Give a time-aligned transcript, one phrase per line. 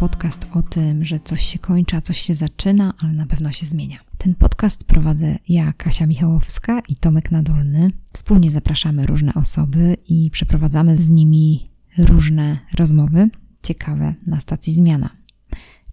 [0.00, 3.66] podcast o tym, że coś się kończy, a coś się zaczyna, ale na pewno się
[3.66, 3.98] zmienia.
[4.18, 7.90] Ten podcast prowadzę ja, Kasia Michałowska i Tomek Nadolny.
[8.12, 13.28] Wspólnie zapraszamy różne osoby i przeprowadzamy z nimi różne rozmowy
[13.62, 15.10] ciekawe na stacji Zmiana.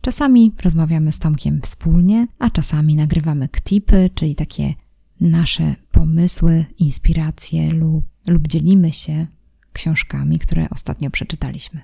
[0.01, 4.73] Czasami rozmawiamy z Tomkiem wspólnie, a czasami nagrywamy ktipy, czyli takie
[5.21, 9.27] nasze pomysły, inspiracje lub, lub dzielimy się
[9.73, 11.81] książkami, które ostatnio przeczytaliśmy.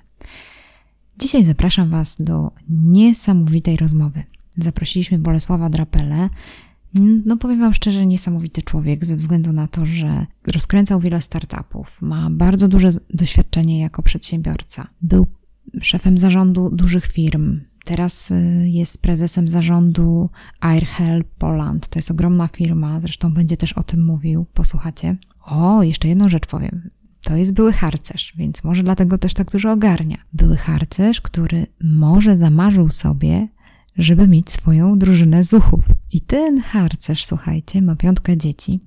[1.18, 4.22] Dzisiaj zapraszam Was do niesamowitej rozmowy.
[4.56, 6.28] Zaprosiliśmy Bolesława Drapele.
[7.24, 12.30] No powiem Wam szczerze, niesamowity człowiek ze względu na to, że rozkręcał wiele startupów, ma
[12.30, 14.86] bardzo duże doświadczenie jako przedsiębiorca.
[15.02, 15.26] Był
[15.80, 17.60] szefem zarządu dużych firm.
[17.84, 21.88] Teraz y, jest prezesem zarządu AirHelp Poland.
[21.88, 24.46] To jest ogromna firma, zresztą będzie też o tym mówił.
[24.54, 25.16] Posłuchacie.
[25.44, 26.90] O, jeszcze jedną rzecz powiem.
[27.24, 30.16] To jest były harcerz, więc może dlatego też tak dużo ogarnia.
[30.32, 33.48] Były harcerz, który może zamarzył sobie,
[33.98, 35.84] żeby mieć swoją drużynę zuchów.
[36.12, 38.80] I ten harcerz, słuchajcie, ma piątkę dzieci.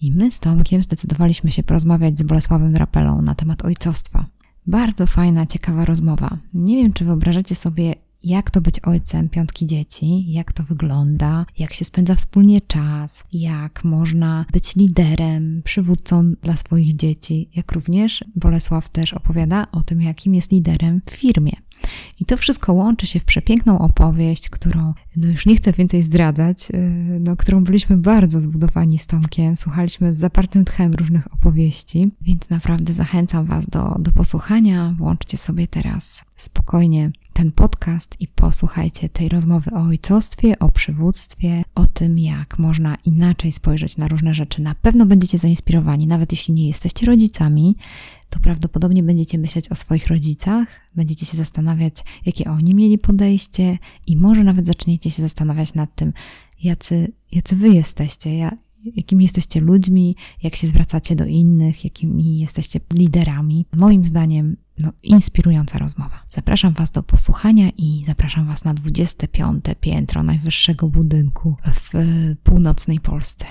[0.00, 4.26] I my z Tomkiem zdecydowaliśmy się porozmawiać z Bolesławem Drapelą na temat ojcostwa.
[4.66, 6.38] Bardzo fajna, ciekawa rozmowa.
[6.54, 7.94] Nie wiem, czy wyobrażacie sobie,
[8.28, 13.84] jak to być ojcem piątki dzieci, jak to wygląda, jak się spędza wspólnie czas, jak
[13.84, 20.34] można być liderem, przywódcą dla swoich dzieci, jak również Bolesław też opowiada o tym, jakim
[20.34, 21.52] jest liderem w firmie.
[22.20, 26.70] I to wszystko łączy się w przepiękną opowieść, którą, no już nie chcę więcej zdradzać,
[26.70, 29.56] yy, no, którą byliśmy bardzo zbudowani z Tomkiem.
[29.56, 34.94] Słuchaliśmy z zapartym tchem różnych opowieści, więc naprawdę zachęcam Was do, do posłuchania.
[34.98, 41.86] Włączcie sobie teraz spokojnie ten podcast i posłuchajcie tej rozmowy o ojcostwie, o przywództwie, o
[41.86, 44.62] tym, jak można inaczej spojrzeć na różne rzeczy.
[44.62, 47.76] Na pewno będziecie zainspirowani, nawet jeśli nie jesteście rodzicami,
[48.30, 51.94] to prawdopodobnie będziecie myśleć o swoich rodzicach, będziecie się zastanawiać,
[52.26, 56.12] jakie oni mieli podejście, i może nawet zaczniecie się zastanawiać nad tym,
[56.62, 58.30] jacy, jacy wy jesteście,
[58.84, 63.66] jakimi jesteście ludźmi, jak się zwracacie do innych, jakimi jesteście liderami.
[63.76, 66.24] Moim zdaniem, no, inspirująca rozmowa.
[66.30, 69.64] Zapraszam Was do posłuchania i zapraszam Was na 25.
[69.80, 71.92] piętro najwyższego budynku w
[72.42, 73.46] północnej Polsce.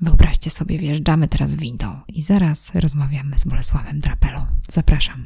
[0.00, 4.46] Wyobraźcie sobie, wjeżdżamy teraz windą i zaraz rozmawiamy z Bolesławem Drapelą.
[4.68, 5.24] Zapraszam.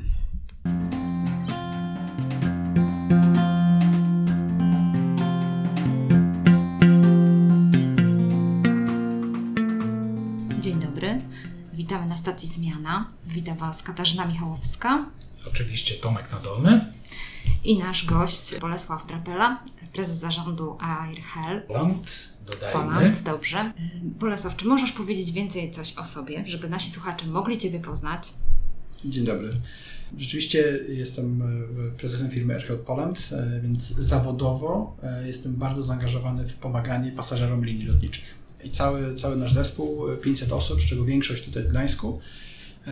[12.84, 13.09] Zmiana.
[13.27, 15.11] Witam Was Katarzyna Michałowska.
[15.47, 16.84] Oczywiście Tomek Nadolny.
[17.65, 21.67] I nasz gość Bolesław Drapela, prezes zarządu AirHelp.
[21.67, 22.72] Poland dodajmy.
[22.72, 23.72] Poland, dobrze.
[24.03, 28.33] Bolesław, czy możesz powiedzieć więcej coś o sobie, żeby nasi słuchacze mogli Ciebie poznać?
[29.05, 29.53] Dzień dobry.
[30.19, 36.55] Rzeczywiście jestem e, prezesem firmy AirHelp Poland, e, więc zawodowo e, jestem bardzo zaangażowany w
[36.55, 38.25] pomaganie pasażerom linii lotniczych.
[38.65, 42.21] I cały, cały nasz zespół, 500 osób, z czego większość tutaj w Gdańsku,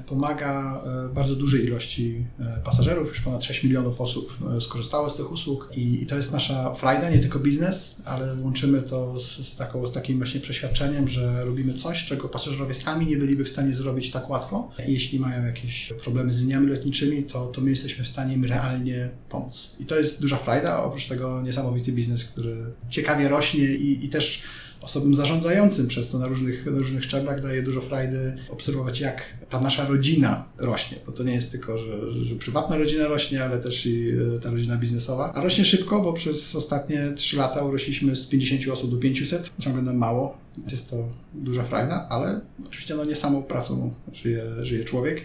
[0.00, 5.16] pomaga e, bardzo dużej ilości e, pasażerów, już ponad 6 milionów osób e, skorzystało z
[5.16, 9.48] tych usług i, i to jest nasza frajda, nie tylko biznes, ale łączymy to z,
[9.48, 13.48] z, taką, z takim właśnie przeświadczeniem, że robimy coś, czego pasażerowie sami nie byliby w
[13.48, 14.70] stanie zrobić tak łatwo.
[14.86, 19.10] Jeśli mają jakieś problemy z liniami lotniczymi, to, to my jesteśmy w stanie im realnie
[19.28, 19.70] pomóc.
[19.80, 22.56] I to jest duża frajda, oprócz tego niesamowity biznes, który
[22.90, 24.42] ciekawie rośnie i, i też
[24.82, 29.60] osobom zarządzającym przez to na różnych, na różnych szczeblach daje dużo frajdy obserwować, jak ta
[29.60, 33.86] nasza rodzina rośnie, bo to nie jest tylko, że, że prywatna rodzina rośnie, ale też
[33.86, 35.32] i e, ta rodzina biznesowa.
[35.34, 39.82] A rośnie szybko, bo przez ostatnie 3 lata urośliśmy z 50 osób do 500, ciągle
[39.82, 40.38] nam mało.
[40.70, 45.24] Jest to duża frajda, ale oczywiście no, nie samą pracą żyje, żyje człowiek.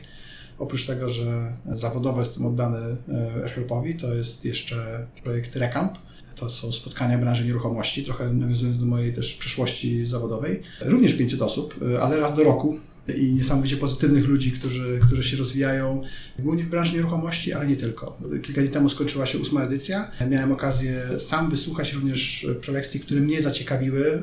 [0.60, 5.98] Oprócz tego, że zawodowo jestem oddany e, AirHelpowi, to jest jeszcze projekt Recamp,
[6.40, 10.62] to są spotkania branży nieruchomości, trochę nawiązując do mojej też przeszłości zawodowej.
[10.82, 12.80] Również 500 osób, y, ale raz do roku
[13.16, 16.02] i niesamowicie pozytywnych ludzi, którzy, którzy się rozwijają
[16.40, 18.18] głównie w branży nieruchomości, ale nie tylko.
[18.42, 20.12] Kilka dni temu skończyła się ósma edycja.
[20.30, 24.22] Miałem okazję sam wysłuchać również prelekcji, które mnie zaciekawiły,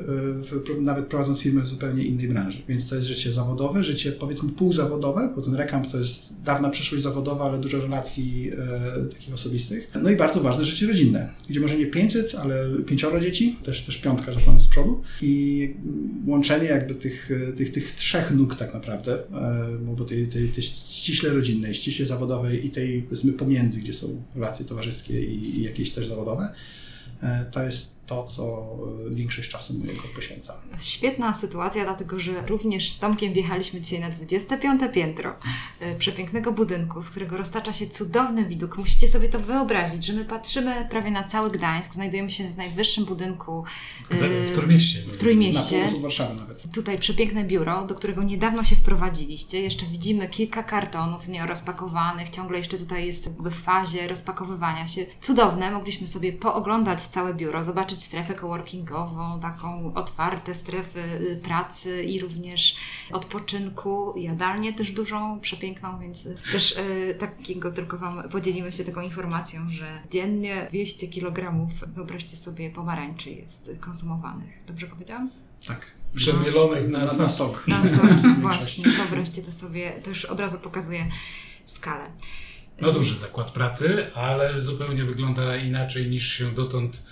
[0.77, 2.61] y, nawet prowadząc firmę w zupełnie innej branży.
[2.69, 7.03] Więc to jest życie zawodowe, życie powiedzmy półzawodowe, bo ten rekamp to jest dawna przeszłość
[7.03, 8.51] zawodowa, ale dużo relacji
[9.01, 9.91] e, takich osobistych.
[10.01, 12.55] No i bardzo ważne życie rodzinne, gdzie może nie 500, ale
[12.85, 15.73] pięcioro dzieci, też, też piątka, że powiem z przodu i
[16.27, 21.29] łączenie jakby tych, tych, tych trzech nóg tak naprawdę, e, bo tej, tej, tej ściśle
[21.29, 23.07] rodzinnej, ściśle zawodowej i tej
[23.37, 26.49] pomiędzy, gdzie są relacje towarzyskie i, i jakieś też zawodowe,
[27.21, 28.67] e, to jest to, co
[29.11, 30.55] e, większość czasu mojego poświęcam.
[30.79, 35.35] Świetna sytuacja, dlatego że również z Tomkiem wjechaliśmy dzisiaj na 25 piętro
[35.79, 38.77] e, przepięknego budynku, z którego roztacza się cudowny widok.
[38.77, 43.05] Musicie sobie to wyobrazić, że my patrzymy prawie na cały Gdańsk, znajdujemy się w najwyższym
[43.05, 43.63] budynku
[44.09, 44.15] w,
[44.51, 44.99] w Trójmieście.
[44.99, 45.85] W Trójmieście.
[45.91, 46.63] Na Warszawy nawet.
[46.73, 49.61] Tutaj przepiękne biuro, do którego niedawno się wprowadziliście.
[49.61, 55.05] Jeszcze widzimy kilka kartonów nierozpakowanych, ciągle jeszcze tutaj jest jakby w fazie rozpakowywania się.
[55.21, 62.19] Cudowne, mogliśmy sobie pooglądać całe biuro, zobaczyć strefę coworkingową, taką otwarte strefy y, pracy i
[62.19, 62.75] również
[63.11, 69.69] odpoczynku, jadalnię też dużą, przepiękną, więc też y, takiego tylko Wam podzielimy się taką informacją,
[69.69, 74.63] że dziennie 200 kg, wyobraźcie sobie, pomarańczy jest konsumowanych.
[74.67, 75.29] Dobrze powiedziałam?
[75.67, 75.91] Tak.
[76.15, 77.67] Przemielonych na, na, na sok.
[77.67, 78.91] Na soki, właśnie.
[78.91, 81.05] Wyobraźcie to sobie, to już od razu pokazuje
[81.65, 82.11] skalę.
[82.81, 87.05] No duży zakład pracy, ale zupełnie wygląda inaczej niż się dotąd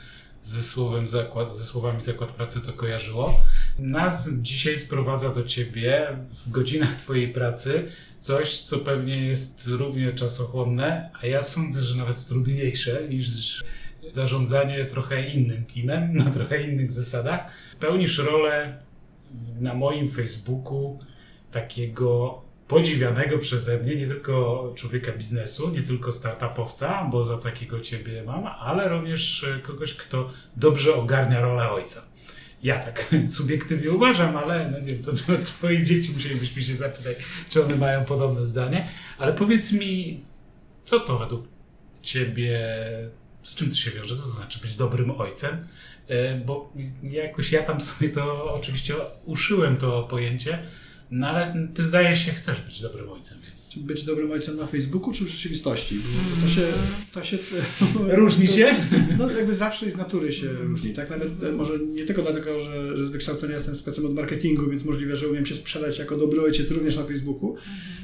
[0.43, 3.39] ze, słowem zakład, ze słowami zakład pracy to kojarzyło.
[3.79, 7.87] Nas dzisiaj sprowadza do ciebie w godzinach twojej pracy
[8.19, 13.63] coś, co pewnie jest równie czasochłonne, a ja sądzę, że nawet trudniejsze niż
[14.13, 17.51] zarządzanie trochę innym teamem, na trochę innych zasadach.
[17.79, 18.83] Pełnisz rolę
[19.59, 20.99] na moim Facebooku
[21.51, 22.42] takiego
[22.73, 28.47] podziwianego przeze mnie, nie tylko człowieka biznesu, nie tylko startupowca, bo za takiego ciebie mam,
[28.47, 32.01] ale również e, kogoś, kto dobrze ogarnia rolę ojca.
[32.63, 35.11] Ja tak subiektywnie uważam, ale no nie wiem, to,
[35.61, 37.17] to dzieci musielibyśmy się zapytać,
[37.49, 38.87] czy one mają podobne zdanie.
[39.17, 40.23] Ale powiedz mi,
[40.83, 41.45] co to według
[42.01, 42.77] ciebie,
[43.43, 44.15] z czym to się wiąże?
[44.15, 45.67] Co to znaczy być dobrym ojcem?
[46.07, 46.73] E, bo
[47.03, 50.59] jakoś ja tam sobie to oczywiście uszyłem to pojęcie,
[51.11, 53.37] no ale ty zdaje się chcesz być dobrym ojcem.
[53.45, 53.77] Więc...
[53.77, 55.95] Być dobrym ojcem na Facebooku czy w rzeczywistości?
[55.95, 56.61] Bo to się...
[57.11, 57.37] To się
[58.21, 58.75] różni się?
[59.17, 60.93] No jakby zawsze z natury się różni.
[60.93, 64.69] Tak nawet e, może nie tylko dlatego, że, że z wykształcenia jestem specem od marketingu,
[64.69, 67.55] więc możliwe, że umiem się sprzedać jako dobry ojciec również na Facebooku.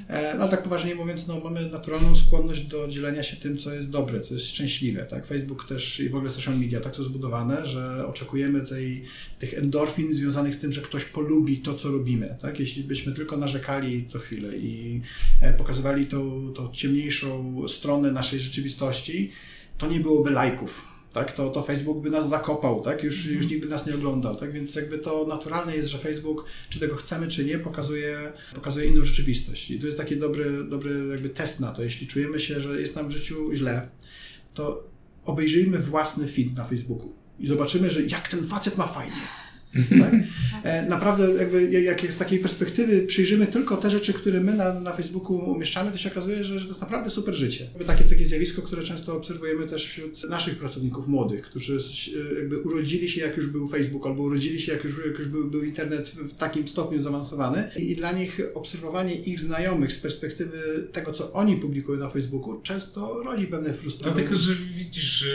[0.10, 3.90] No ale tak poważnie mówiąc, no, mamy naturalną skłonność do dzielenia się tym, co jest
[3.90, 5.06] dobre, co jest szczęśliwe.
[5.06, 5.25] Tak?
[5.25, 9.04] Facebook też i w ogóle social media tak są zbudowane, że oczekujemy tej,
[9.40, 12.38] tych endorfin związanych z tym, że ktoś polubi to, co robimy.
[12.42, 12.60] Tak?
[12.60, 15.02] Jeśli byśmy tylko narzekali co chwilę i
[15.42, 19.32] e, pokazywali tą, tą ciemniejszą stronę naszej rzeczywistości,
[19.78, 23.64] to nie byłoby lajków tak, to, to Facebook by nas zakopał, tak, już, już nikt
[23.64, 27.28] by nas nie oglądał, tak, więc jakby to naturalne jest, że Facebook, czy tego chcemy,
[27.28, 29.72] czy nie, pokazuje, pokazuje inną rzeczywistość.
[29.72, 32.96] I to jest taki dobry, dobry jakby test na to, jeśli czujemy się, że jest
[32.96, 33.90] nam w życiu źle,
[34.54, 34.90] to
[35.26, 39.22] obejrzyjmy własny feed na Facebooku i zobaczymy, że jak ten facet ma fajnie,
[39.74, 40.13] tak?
[40.63, 44.94] E, naprawdę, jakby, jak z takiej perspektywy przyjrzymy tylko te rzeczy, które my na, na
[44.94, 47.66] Facebooku umieszczamy, to się okazuje, że, że to jest naprawdę super życie.
[47.86, 51.77] Takie, takie zjawisko, które często obserwujemy też wśród naszych pracowników młodych, którzy
[52.38, 55.50] jakby urodzili się, jak już był Facebook, albo urodzili się, jak już, jak już był,
[55.50, 57.69] był internet w takim stopniu zaawansowany.
[57.77, 60.57] I, dla nich obserwowanie ich znajomych z perspektywy
[60.92, 64.13] tego, co oni publikują na Facebooku, często rodzi pewne frustracje.
[64.13, 65.25] Dlatego, że widzisz,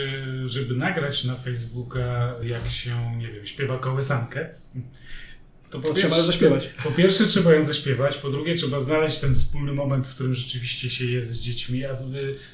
[0.45, 4.49] żeby nagrać na Facebooka, jak się, nie wiem, śpiewa kołysanka, piosenkę,
[5.69, 6.67] to po trzeba ją zaśpiewać.
[6.83, 10.89] Po pierwsze trzeba ją zaśpiewać, po drugie trzeba znaleźć ten wspólny moment, w którym rzeczywiście
[10.89, 11.97] się jest z dziećmi, a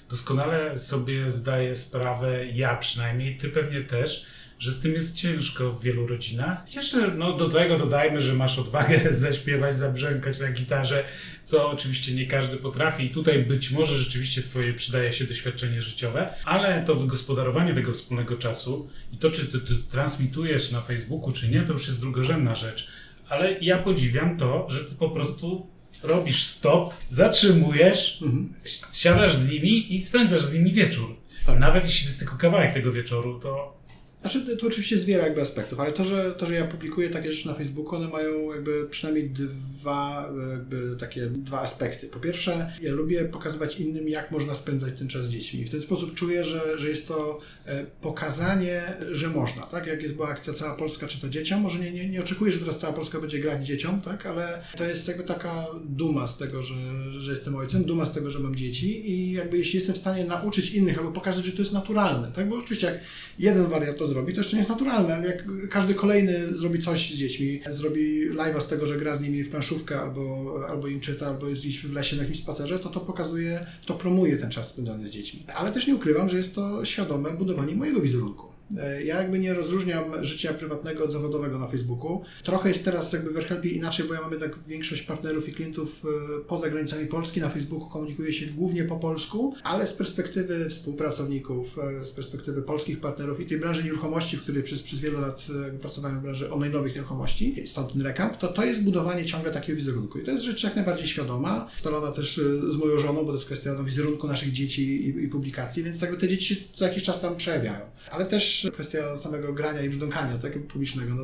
[0.09, 4.25] doskonale sobie zdaję sprawę, ja przynajmniej, ty pewnie też,
[4.61, 6.73] że z tym jest ciężko w wielu rodzinach.
[6.75, 11.03] Jeszcze no, do tego dodajmy, że masz odwagę zaśpiewać, zabrzękać na gitarze,
[11.43, 16.29] co oczywiście nie każdy potrafi i tutaj być może rzeczywiście twoje przydaje się doświadczenie życiowe,
[16.45, 21.49] ale to wygospodarowanie tego wspólnego czasu i to, czy ty, ty transmitujesz na Facebooku, czy
[21.49, 22.87] nie, to już jest drugorzędna rzecz.
[23.29, 25.67] Ale ja podziwiam to, że ty po prostu
[26.03, 28.53] robisz stop, zatrzymujesz, mhm.
[28.93, 31.15] siadasz z nimi i spędzasz z nimi wieczór.
[31.45, 31.59] Tak.
[31.59, 33.80] Nawet jeśli to jest tylko kawałek tego wieczoru, to
[34.21, 37.31] znaczy, tu oczywiście jest wiele jakby aspektów, ale to że, to, że ja publikuję takie
[37.31, 42.07] rzeczy na Facebooku, one mają jakby przynajmniej dwa, jakby takie dwa aspekty.
[42.07, 45.65] Po pierwsze, ja lubię pokazywać innym, jak można spędzać ten czas z dziećmi.
[45.65, 49.87] W ten sposób czuję, że, że jest to e, pokazanie, że można, tak?
[49.87, 52.79] Jak jest była akcja Cała Polska czyta dzieciom, może nie, nie, nie oczekuję, że teraz
[52.79, 54.25] cała Polska będzie grać dzieciom, tak?
[54.25, 56.75] Ale to jest jakby taka duma z tego, że,
[57.19, 60.25] że jestem ojcem, duma z tego, że mam dzieci i jakby jeśli jestem w stanie
[60.25, 62.49] nauczyć innych albo pokazać, że to jest naturalne, tak?
[62.49, 62.99] Bo oczywiście jak
[63.39, 67.13] jeden wariat to zrobi, to jeszcze nie jest naturalne, ale jak każdy kolejny zrobi coś
[67.13, 70.99] z dziećmi, zrobi live'a z tego, że gra z nimi w planszówkę albo, albo im
[70.99, 74.49] czyta, albo jest gdzieś w lesie na jakimś spacerze, to to pokazuje, to promuje ten
[74.49, 75.45] czas spędzany z dziećmi.
[75.55, 78.50] Ale też nie ukrywam, że jest to świadome budowanie mojego wizerunku.
[78.77, 82.21] E, ja jakby nie rozróżniam życia prywatnego od zawodowego na Facebooku.
[82.43, 86.05] Trochę jest teraz jakby w AirHelpie inaczej, bo ja mam jednak większość partnerów i klientów
[86.05, 87.41] e, poza granicami Polski.
[87.41, 92.99] Na Facebooku komunikuję się głównie po polsku, ale z perspektywy współpracowników, e, z perspektywy polskich
[92.99, 95.47] partnerów i tej branży nieruchomości, w której przez, przez wiele lat
[95.81, 100.19] pracowałem w branży online'owych nieruchomości, stąd ten rekam, to to jest budowanie ciągle takiego wizerunku.
[100.19, 103.45] I to jest rzecz jak najbardziej świadoma, ustalona też z moją żoną, bo to jest
[103.45, 107.21] kwestia wizerunku naszych dzieci i, i publikacji, więc jakby te dzieci się co jakiś czas
[107.21, 107.85] tam przejawiają.
[108.11, 111.15] Ale też kwestia samego grania i brzdąkania tak, publicznego.
[111.15, 111.23] No,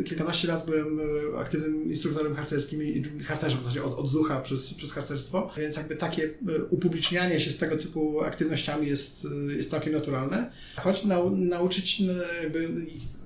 [0.00, 1.00] e, kilkanaście lat byłem
[1.34, 5.76] e, aktywnym instruktorem harcerskim i harcerzem w zasadzie od, od zucha przez, przez harcerstwo, więc
[5.76, 9.26] jakby takie e, upublicznianie się z tego typu aktywnościami jest,
[9.56, 10.52] jest całkiem naturalne.
[10.76, 12.02] Choć nau, nauczyć
[12.42, 12.68] jakby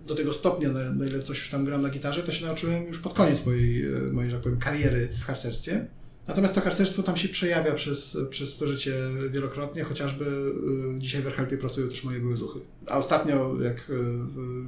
[0.06, 2.86] do tego stopnia, na, na ile coś już tam gram na gitarze, to się nauczyłem
[2.86, 5.86] już pod koniec mojej, mojej że tak powiem, kariery w harcerstwie.
[6.28, 8.94] Natomiast to harcerstwo tam się przejawia przez, przez to życie
[9.30, 12.60] wielokrotnie, chociażby y, dzisiaj w Erhelpie pracują też moje były zuchy.
[12.86, 13.92] A ostatnio, jak y,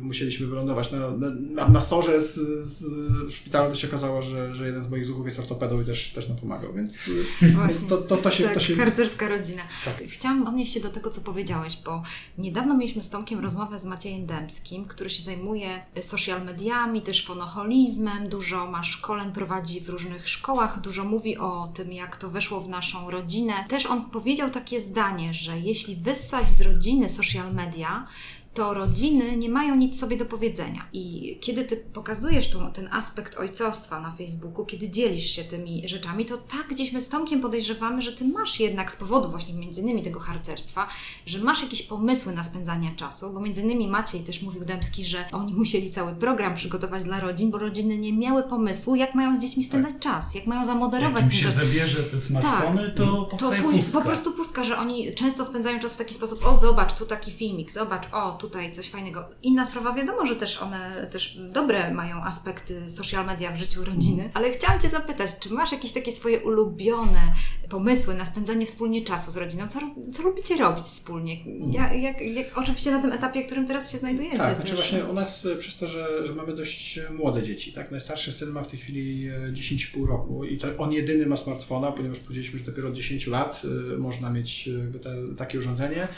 [0.00, 2.35] musieliśmy wylądować na, na, na sorze z,
[2.65, 2.85] z
[3.33, 6.29] szpitala, to się okazało, że, że jeden z moich zuchów jest ortopedą i też, też
[6.29, 7.25] nam pomagał, więc, y,
[7.69, 8.45] więc to, to, to, się...
[8.45, 8.77] Tak, to się...
[8.77, 9.62] harcerska rodzina.
[9.85, 10.03] Tak.
[10.09, 12.03] Chciałam odnieść się do tego, co powiedziałeś, bo
[12.38, 18.29] niedawno mieliśmy z Tomkiem rozmowę z Maciejem Dębskim, który się zajmuje social mediami, też fonoholizmem,
[18.29, 22.61] dużo ma szkoleń, prowadzi w różnych szkołach, dużo mówi o o tym, jak to weszło
[22.61, 23.64] w naszą rodzinę.
[23.69, 28.07] Też on powiedział takie zdanie, że jeśli wyssać z rodziny social media,
[28.55, 30.88] to rodziny nie mają nic sobie do powiedzenia.
[30.93, 36.25] I kiedy ty pokazujesz tą, ten aspekt ojcostwa na Facebooku, kiedy dzielisz się tymi rzeczami,
[36.25, 39.81] to tak gdzieś my z Tomkiem podejrzewamy, że ty masz jednak z powodu właśnie między
[39.81, 40.88] innymi tego harcerstwa,
[41.26, 45.25] że masz jakieś pomysły na spędzanie czasu, bo między innymi Maciej też mówił Dębski, że
[45.33, 49.38] oni musieli cały program przygotować dla rodzin, bo rodziny nie miały pomysłu, jak mają z
[49.38, 50.00] dziećmi spędzać tak.
[50.00, 51.23] czas, jak mają zamoderować.
[51.23, 52.95] Jak im się zabierze te smartfony, tak.
[52.95, 53.99] to powstaje to pustka.
[53.99, 57.33] Po prostu pustka, że oni często spędzają czas w taki sposób, o zobacz, tu taki
[57.33, 59.28] filmik, zobacz, o tutaj coś fajnego.
[59.42, 64.30] Inna sprawa, wiadomo, że też one też dobre mają aspekty social media w życiu rodziny,
[64.35, 67.35] ale chciałam Cię zapytać, czy masz jakieś takie swoje ulubione
[67.68, 69.68] pomysły na spędzanie wspólnie czasu z rodziną?
[69.68, 69.78] Co,
[70.12, 71.37] co lubicie robić wspólnie?
[71.73, 74.37] Jak, jak, jak, oczywiście na tym etapie, w którym teraz się znajdujecie.
[74.37, 77.73] Tak, znaczy właśnie u nas e, przez to, że, że mamy dość e, młode dzieci,
[77.73, 77.90] tak?
[77.90, 81.92] Najstarszy syn ma w tej chwili 10,5 e, roku i to on jedyny ma smartfona,
[81.92, 83.62] ponieważ powiedzieliśmy, że dopiero od 10 lat
[83.99, 84.68] można mieć
[85.02, 86.09] te, takie urządzenie.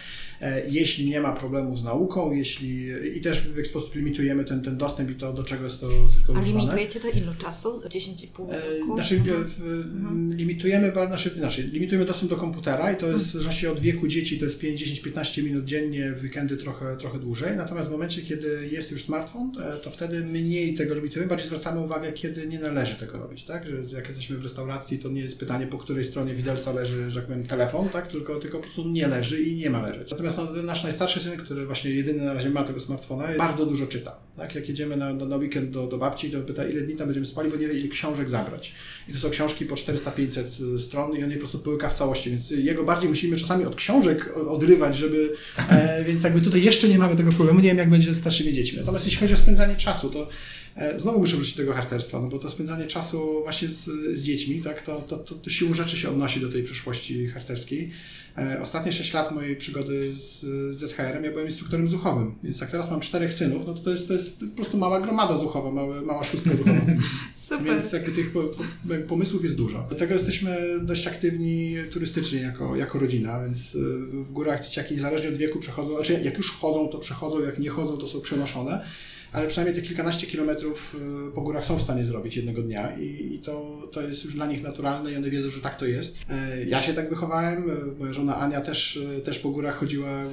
[0.68, 4.76] Jeśli nie ma problemu z nauką, jeśli i też w jakiś sposób limitujemy ten, ten
[4.76, 5.88] dostęp i to, do czego jest to,
[6.26, 7.81] to A limitujecie to ilu czasu?
[7.81, 8.95] 10,5 roku?
[8.95, 10.37] Znaczy, mhm.
[10.37, 13.52] limitujemy, znaczy, znaczy, limitujemy dostęp do komputera i to jest, mhm.
[13.52, 17.19] że od wieku dzieci to jest 5, 10, 15 minut dziennie, w weekendy trochę, trochę
[17.19, 17.57] dłużej.
[17.57, 19.52] Natomiast w momencie, kiedy jest już smartfon,
[19.83, 23.67] to wtedy mniej tego limitujemy, bardziej zwracamy uwagę, kiedy nie należy tego robić, tak?
[23.67, 27.21] Że jak jesteśmy w restauracji, to nie jest pytanie, po której stronie widelca leży, że
[27.21, 28.09] tak powiem, telefon, tak?
[28.09, 30.11] Tylko, tylko po prostu nie leży i nie ma leżeć.
[30.11, 33.87] Natomiast no, nasz najstarszy syn, który właśnie jedyny na razie ma tego smartfona, bardzo dużo
[33.87, 34.16] czyta.
[34.37, 34.54] Tak?
[34.54, 37.50] Jak jedziemy na, na, weekend do, do babci, to pyta, ile dni tam będziemy spali,
[37.50, 38.75] bo nie wie, ile książek zabrać.
[39.09, 42.30] I to są książki po 400-500 stron i on je po prostu pyłyka w całości,
[42.30, 45.33] więc jego bardziej musimy czasami od książek odrywać, żeby,
[45.71, 48.52] e, więc jakby tutaj jeszcze nie mamy tego problemu, nie wiem jak będzie z starszymi
[48.52, 48.78] dziećmi.
[48.78, 50.28] Natomiast jeśli chodzi o spędzanie czasu, to
[50.76, 53.85] e, znowu muszę wrócić do tego harcerstwa, no bo to spędzanie czasu właśnie z,
[54.19, 57.90] z dziećmi, tak, to, to, to, to siłą rzeczy się odnosi do tej przeszłości harcerskiej.
[58.38, 60.46] E, ostatnie 6 lat mojej przygody z
[60.76, 64.08] ZHR-em ja byłem instruktorem zuchowym, więc jak teraz mam czterech synów, no to to jest,
[64.08, 66.80] to jest po prostu mała gromada zuchowa, mała, mała szóstka zuchowa.
[67.34, 67.64] Super.
[67.64, 68.64] Więc jakby tych po, po,
[69.08, 69.87] pomysłów jest dużo.
[69.90, 73.78] Do tego jesteśmy dość aktywni turystycznie jako, jako rodzina, więc e,
[74.25, 77.70] w górach dzieciaki niezależnie od wieku przechodzą, znaczy jak już chodzą, to przechodzą, jak nie
[77.70, 78.84] chodzą, to są przenoszone
[79.32, 80.96] ale przynajmniej te kilkanaście kilometrów
[81.28, 84.46] y, po górach są w stanie zrobić jednego dnia i, to, to jest już dla
[84.46, 86.18] nich naturalne i one wiedzą, że tak to jest.
[86.30, 90.25] E, ja się tak wychowałem, e, moja żona Ania też, e, też po górach chodziła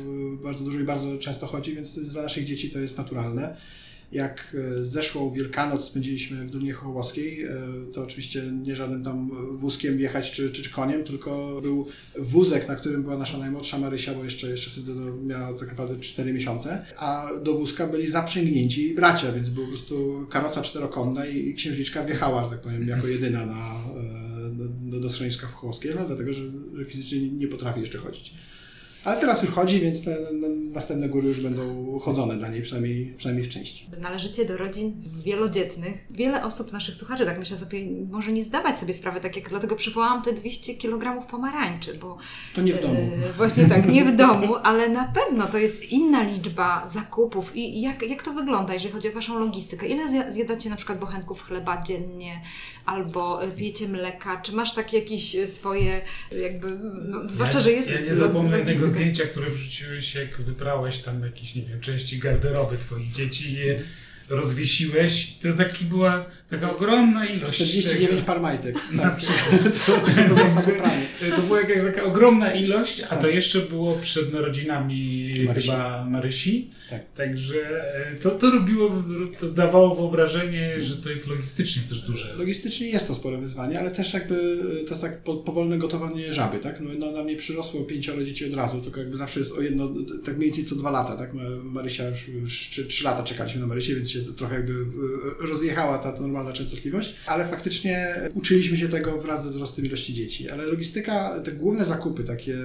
[0.44, 3.58] bardzo dużo i bardzo często chodzi, więc dla naszych dzieci to jest naturalne
[4.12, 7.50] jak e, zeszłą Wielkanoc spędziliśmy w Dolinie Hołowskiej, e,
[7.94, 11.88] to oczywiście nie żadnym tam wózkiem jechać czy, czy, koniem, tylko był
[12.18, 14.92] wózek, na którym była nasza najmłodsza Marysia, bo jeszcze, jeszcze wtedy
[15.24, 20.28] miała tak naprawdę 4 miesiące, a do wózka byli zaprzęgnięci bracia, więc był po prostu
[20.30, 25.48] karoca czterokonna i księżniczka wjechała, że tak powiem, jako jedyna na, e, do, do schroniska
[25.48, 26.42] w Hołowskiej, no, dlatego, że
[26.86, 28.34] fizycznie nie potrafi jeszcze chodzić.
[29.08, 30.18] Ale teraz już chodzi, więc te,
[30.74, 33.90] następne góry już będą chodzone dla niej, przynajmniej, przynajmniej w części.
[34.02, 35.96] Należycie do rodzin wielodzietnych.
[36.10, 39.76] Wiele osób, naszych słuchaczy, tak myślę sobie, może nie zdawać sobie sprawy, tak jak dlatego
[39.76, 42.18] przywołałam te 200 kg pomarańczy, bo...
[42.56, 43.10] To nie w domu.
[43.30, 47.56] E, właśnie tak, nie w domu, ale na pewno to jest inna liczba zakupów.
[47.56, 49.88] I jak, jak to wygląda, jeżeli chodzi o Waszą logistykę?
[49.88, 52.42] Ile zjadacie na przykład bochenków chleba dziennie?
[52.88, 54.42] albo e, pijecie mleka?
[54.42, 56.02] Czy masz takie jakieś swoje,
[56.44, 57.90] jakby, no, zwłaszcza, ja, że jest...
[57.90, 62.78] Ja nie zapomnę jednego zdjęcia, które wrzuciłeś, jak wybrałeś tam jakieś, nie wiem, części garderoby
[62.78, 63.84] twoich dzieci i je
[64.30, 65.28] rozwiesiłeś.
[65.42, 67.54] To taki była taka ogromna ilość.
[67.54, 68.24] 49 tego.
[68.24, 68.76] par majtek.
[68.92, 69.64] Na Tak, przykład.
[69.86, 69.92] to,
[70.28, 71.06] to było samo pranie.
[71.36, 73.22] To była jakaś taka ogromna ilość, a Tak.
[73.22, 75.68] to jeszcze było przed narodzinami Marysi.
[75.70, 76.70] chyba Marysi.
[76.90, 77.02] Tak.
[77.16, 79.04] Także e, to, to robiło,
[79.40, 82.34] to dawało wyobrażenie, że to jest logistycznie też duże.
[82.36, 86.34] Logistycznie jest to spore wyzwanie, ale też jakby y, to jest tak po, powolne gotowanie
[86.34, 86.80] żaby, tak?
[86.80, 89.94] No, no na mnie przyrosło pięcioro dzieci od razu, tylko jakby zawsze jest o jedno,
[90.26, 91.34] tak mniej więcej co dwa lata, tak?
[91.34, 94.74] Ma- Marysia już, już trzy, trzy lata czekaliśmy na Marysię, więc się to trochę jakby
[94.74, 100.50] y, rozjechała ta, normalna częstotliwość, ale faktycznie uczyliśmy się tego wraz ze wzrostem ilości dzieci,
[100.50, 102.58] ale logistyka, te główne zakupy takie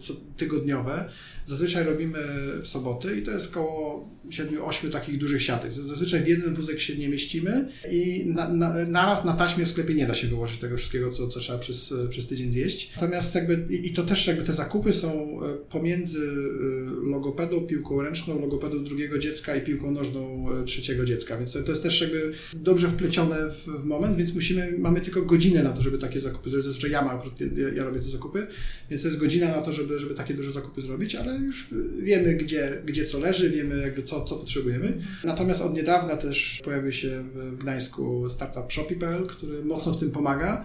[0.00, 1.08] co tygodniowe,
[1.46, 2.18] Zazwyczaj robimy
[2.62, 5.72] w soboty i to jest około 7-8 takich dużych siatek.
[5.72, 9.94] Zazwyczaj w jeden wózek się nie mieścimy i na, na, naraz na taśmie w sklepie
[9.94, 12.90] nie da się wyłożyć tego wszystkiego, co, co trzeba przez, przez tydzień zjeść.
[12.96, 18.02] Natomiast jakby, i i to też jakby te zakupy są e, pomiędzy e, logopedą, piłką
[18.02, 22.00] ręczną, logopedą drugiego dziecka i piłką nożną e, trzeciego dziecka, więc to, to jest też
[22.00, 26.20] jakby dobrze wplecione w, w moment, więc musimy, mamy tylko godzinę na to, żeby takie
[26.20, 26.66] zakupy zrobić.
[26.66, 27.18] Zazwyczaj ja mam,
[27.56, 28.46] ja, ja robię te zakupy,
[28.90, 31.68] więc to jest godzina na to, żeby, żeby takie duże zakupy zrobić, ale już
[32.02, 34.92] wiemy, gdzie, gdzie co leży, wiemy jakby co, co potrzebujemy.
[35.24, 40.64] Natomiast od niedawna też pojawił się w Gdańsku startup Shopee.pl, który mocno w tym pomaga,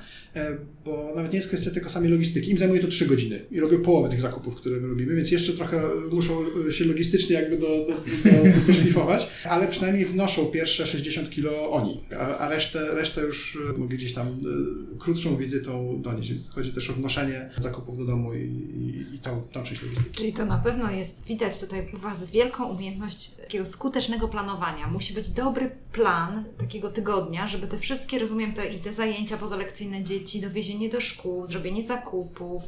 [0.85, 2.51] bo nawet nie jest kwestia tylko samej logistyki.
[2.51, 5.53] Im zajmuje to 3 godziny i robią połowę tych zakupów, które my robimy, więc jeszcze
[5.53, 6.33] trochę muszą
[6.71, 7.93] się logistycznie jakby do, do,
[8.31, 13.77] do, doszlifować, ale przynajmniej wnoszą pierwsze 60 kilo oni, a, a resztę, resztę już e,
[13.77, 18.33] mogę gdzieś tam e, krótszą wizytą donieść, więc chodzi też o wnoszenie zakupów do domu
[18.33, 20.17] i, i, i tą, tą część logistyki.
[20.17, 24.87] Czyli to na pewno jest, widać tutaj u Was wielką umiejętność takiego skutecznego planowania.
[24.87, 30.03] Musi być dobry plan takiego tygodnia, żeby te wszystkie, rozumiem, te, i te zajęcia pozalekcyjne
[30.03, 32.63] dzieci, dowiezienie do szkół, zrobienie zakupów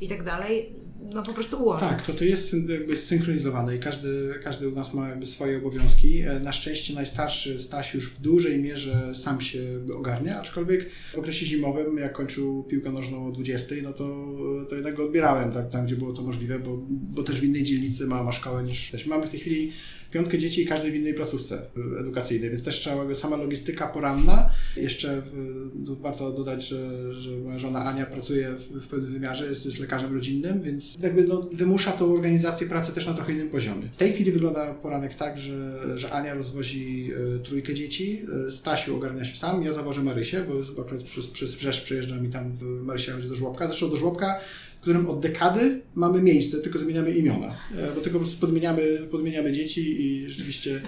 [0.00, 0.72] i tak dalej,
[1.12, 1.88] no po prostu ułożyć.
[1.88, 6.20] Tak, to to jest jakby synchronizowane i każdy, każdy u nas ma jakby swoje obowiązki.
[6.20, 9.60] E, Na szczęście najstarszy Staś już w dużej mierze sam się
[9.96, 14.26] ogarnia, aczkolwiek w okresie zimowym, jak kończył piłkę nożną o 20, no to,
[14.68, 17.62] to jednak go odbierałem tak, tam, gdzie było to możliwe, bo, bo też w innej
[17.62, 19.06] dzielnicy ma, ma szkołę niż też.
[19.06, 19.72] Mamy w tej chwili
[20.14, 21.62] piątkę dzieci i każdy w innej placówce
[21.94, 24.50] y, edukacyjnej, więc też trzeba sama logistyka poranna.
[24.76, 29.46] Jeszcze w, tu warto dodać, że, że moja żona Ania pracuje w, w pewnym wymiarze,
[29.46, 33.50] jest, jest lekarzem rodzinnym, więc jakby no, wymusza tą organizację pracy też na trochę innym
[33.50, 33.88] poziomie.
[33.92, 38.96] W tej chwili wygląda poranek tak, że, że Ania rozwozi y, trójkę dzieci, y, Stasiu
[38.96, 43.12] ogarnia się sam, ja zawożę Marysię, bo akurat przez, przez Wrzesz przejeżdżam i tam Marysia
[43.12, 43.66] chodzi do żłobka.
[43.66, 44.40] Zresztą do żłobka
[44.84, 47.56] którym od dekady mamy miejsce, tylko zmieniamy imiona.
[47.76, 50.80] E, Bo tylko podmieniamy, podmieniamy dzieci i rzeczywiście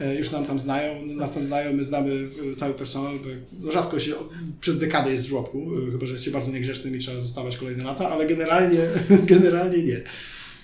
[0.00, 3.28] e, już nam tam znają, nas tam znają, my znamy e, cały personel, bo
[3.66, 4.12] no rzadko się
[4.60, 7.84] przez dekadę jest w żłobku, chyba że jest się bardzo niegrzecznym i trzeba zostawać kolejne
[7.84, 8.78] lata, ale generalnie,
[9.34, 10.00] generalnie nie.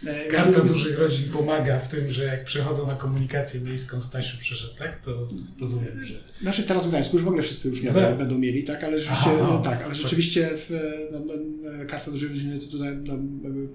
[0.06, 4.74] E, Karta dużych rodzin pomaga w tym, że jak przechodzą na komunikację miejską, Stasiu przyszedł,
[4.78, 5.00] tak?
[5.04, 5.28] To
[5.60, 6.14] rozumiem, że...
[6.42, 8.18] Znaczy teraz w Gdańsku już w ogóle wszyscy już nie Tak.
[8.18, 9.94] będą mieli, tak, ale rzeczywiście, Aha, tak, ale tak.
[9.94, 10.70] rzeczywiście w,
[11.12, 11.32] no, no,
[11.88, 13.14] karta dużej rodziny tutaj no,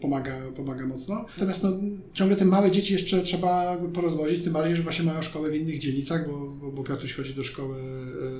[0.02, 1.26] pomaga, pomaga mocno.
[1.38, 1.74] Natomiast no,
[2.14, 5.80] ciągle te małe dzieci jeszcze trzeba porozwozić, tym bardziej, że właśnie mają szkołę w innych
[5.80, 7.78] dzielnicach, bo, bo, bo Piotruś chodzi do szkoły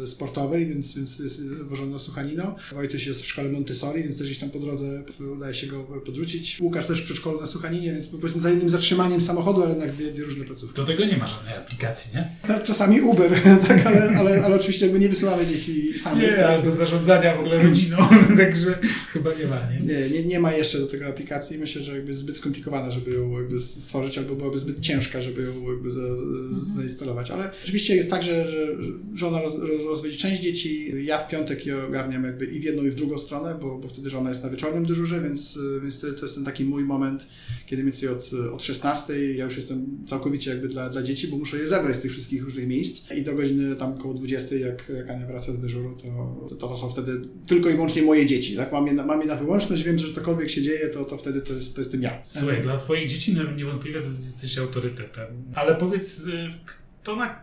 [0.04, 2.56] e, sportowej, więc, więc jest wożony na Suchanino.
[2.72, 5.04] Wojtuś jest w szkole Montessori, więc też gdzieś tam po drodze
[5.36, 6.58] udaje się go podrzucić.
[6.62, 7.48] Łukasz też w przedszkolu na
[7.78, 10.76] Suchaninie, więc powiedzmy za jednym zatrzymaniem samochodu, ale jednak dwie, dwie różne placówki.
[10.76, 12.30] Do tego nie ma żadnej aplikacji, nie?
[12.50, 13.32] No, czasami Uber,
[13.68, 16.24] tak, ale, ale, ale oczywiście jakby nie wysyłamy dzieci samych.
[16.24, 16.46] Nie, tak?
[16.46, 17.98] ale do zarządzania w ogóle rodziną,
[18.38, 18.80] także
[19.14, 19.80] chyba nie ma, nie?
[19.80, 21.58] Nie, nie, nie ma jeszcze do tego aplikacji.
[21.58, 25.72] Myślę, że jakby zbyt skomplikowana, żeby ją jakby stworzyć, albo byłaby zbyt ciężka, żeby ją
[25.72, 26.24] jakby za, za,
[26.76, 27.32] zainstalować.
[27.32, 28.58] Ale rzeczywiście jest tak, że, że
[29.14, 32.84] żona roz, roz, rozwiedzi część dzieci, ja w piątek je ogarniam jakby i w jedną
[32.84, 36.08] i w drugą stronę, bo, bo wtedy żona jest na wieczornym dyżurze, więc, więc to
[36.08, 37.28] jest ten taki mój moment,
[37.68, 41.38] kiedy mniej więcej od, od 16 ja już jestem całkowicie jakby dla, dla dzieci, bo
[41.38, 44.90] muszę je zebrać z tych wszystkich różnych miejsc i do godziny tam około 20, jak,
[44.90, 48.56] jak Ania wraca z dyżuru, to, to, to są wtedy tylko i wyłącznie moje dzieci,
[48.56, 48.72] tak?
[48.72, 51.42] Mam je na, mam je na wyłączność, wiem, że cokolwiek się dzieje, to, to wtedy
[51.42, 52.20] to, jest, to jestem ja.
[52.24, 55.26] Słuchaj, dla twoich dzieci niewątpliwie to jesteś autorytetem.
[55.54, 57.42] Ale powiedz, y, kto na...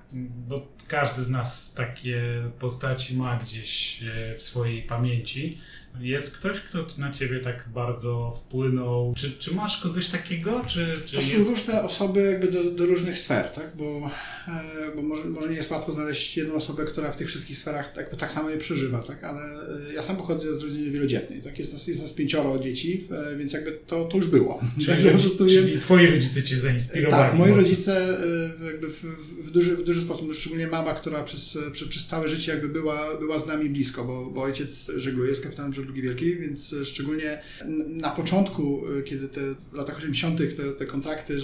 [0.48, 2.22] Bo każdy z nas takie
[2.58, 5.58] postaci ma gdzieś y, w swojej pamięci.
[6.00, 9.14] Jest ktoś, kto na ciebie tak bardzo wpłynął?
[9.16, 10.64] Czy, czy masz kogoś takiego?
[10.66, 11.50] Czy, czy To są jest...
[11.50, 13.70] różne osoby jakby do, do różnych sfer, tak?
[13.76, 14.10] Bo,
[14.48, 17.92] e, bo może, może nie jest łatwo znaleźć jedną osobę, która w tych wszystkich sferach
[17.96, 19.24] jakby tak samo je przeżywa, tak?
[19.24, 19.42] Ale
[19.90, 21.58] e, ja sam pochodzę z rodziny wielodzietnej, tak?
[21.58, 24.60] Jest nas, jest nas pięcioro dzieci, e, więc jakby to, to już było.
[24.84, 27.22] Czyli, Tak, czyli twoi rodzice cię zainspirowali.
[27.30, 27.62] Tak, moi mocno.
[27.62, 28.18] rodzice
[28.64, 29.02] jakby w,
[29.42, 32.68] w, duży, w duży sposób, no szczególnie mama, która przez, przez, przez całe życie jakby
[32.68, 37.40] była, była z nami blisko, bo, bo ojciec żegluje, jest kapitanem żeglugi wielkiej, więc szczególnie
[37.88, 39.40] na początku, kiedy te
[39.72, 40.38] w latach 80.
[40.56, 41.36] te, te kontrakty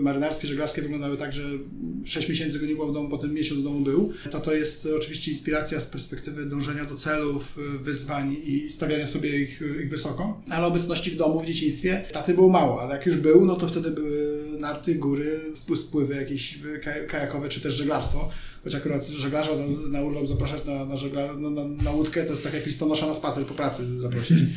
[0.00, 1.42] marynarskie, żeglarskie wyglądały tak, że
[2.04, 4.88] 6 miesięcy go nie było w domu, potem miesiąc w domu był, to to jest
[4.96, 10.66] oczywiście inspiracja z perspektywy dążenia do celów, wyzwań i stawiania sobie ich, ich wysoko, ale
[10.66, 13.90] obecności w domu w dzieciństwie taty było mało, ale jak już był, no to wtedy
[13.90, 15.40] były narty, góry,
[15.76, 16.58] spływy jakieś
[17.08, 18.30] kajakowe czy też żeglarstwo.
[18.64, 19.50] Choć akurat żeglarza
[19.90, 20.94] na urlop zapraszać na, na,
[21.38, 24.38] na, na, na, łódkę to jest tak jak listonosza na spacer po pracy zaprosić.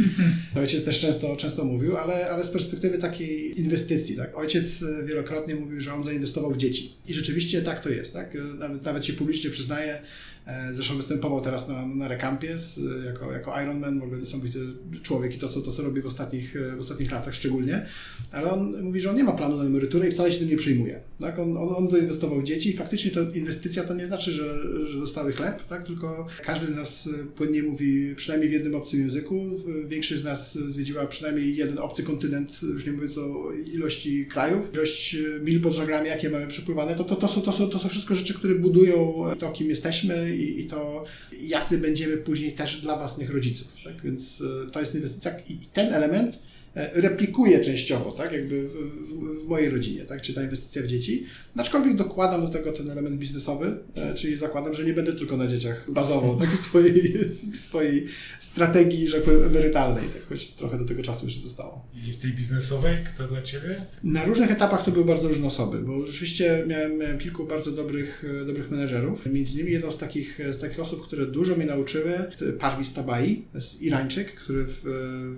[0.53, 4.15] To ojciec też często, często mówił, ale, ale z perspektywy takiej inwestycji.
[4.15, 4.37] Tak?
[4.37, 6.93] Ojciec wielokrotnie mówił, że on zainwestował w dzieci.
[7.07, 8.13] I rzeczywiście tak to jest.
[8.13, 8.37] Tak?
[8.59, 10.36] Nawet, nawet się publicznie przyznaje, E,
[10.71, 12.57] zresztą występował teraz na, na Rekampie
[13.05, 14.59] jako, jako Ironman, w ogóle niesamowity
[15.03, 17.85] człowiek i to co, to, co robi w ostatnich, e, w ostatnich latach szczególnie.
[18.31, 20.57] Ale on mówi, że on nie ma planu na emeryturę i wcale się tym nie
[20.57, 21.01] przyjmuje.
[21.19, 21.39] Tak?
[21.39, 24.99] On, on, on zainwestował w dzieci i faktycznie to inwestycja to nie znaczy, że, że
[24.99, 25.83] dostały chleb, tak?
[25.83, 29.49] tylko każdy z nas płynnie mówi przynajmniej w jednym obcym języku.
[29.87, 35.17] Większość z nas zwiedziła przynajmniej jeden obcy kontynent, już nie mówiąc o ilości krajów, ilość
[35.43, 36.95] mil pod żaglami, jakie mamy przepływane.
[36.95, 40.36] To, to, to, są, to, są, to są wszystko rzeczy, które budują to, kim jesteśmy
[40.37, 41.03] i, i to
[41.41, 43.67] jacy będziemy później też dla własnych rodziców.
[43.83, 44.01] Tak?
[44.01, 46.39] Więc e, to jest inwestycja i ten element
[46.77, 50.87] E, replikuje częściowo, tak, jakby w, w, w, mojej rodzinie, tak, czy ta inwestycja w
[50.87, 51.25] dzieci.
[51.57, 55.47] Aczkolwiek dokładam do tego ten element biznesowy, e, czyli zakładam, że nie będę tylko na
[55.47, 57.13] dzieciach bazował, tak, w swojej,
[57.51, 58.07] w swojej
[58.39, 61.85] strategii, że powiem, emerytalnej, tak, choć trochę do tego czasu jeszcze zostało.
[62.07, 63.85] I w tej biznesowej, kto dla Ciebie?
[64.03, 68.25] Na różnych etapach to były bardzo różne osoby, bo rzeczywiście miałem, miałem kilku bardzo dobrych,
[68.41, 69.25] e, dobrych menedżerów.
[69.25, 72.13] Między innymi jedną z takich, z takich osób, które dużo mnie nauczyły,
[72.59, 74.81] Parvis Tabai, to jest Irańczyk, który w,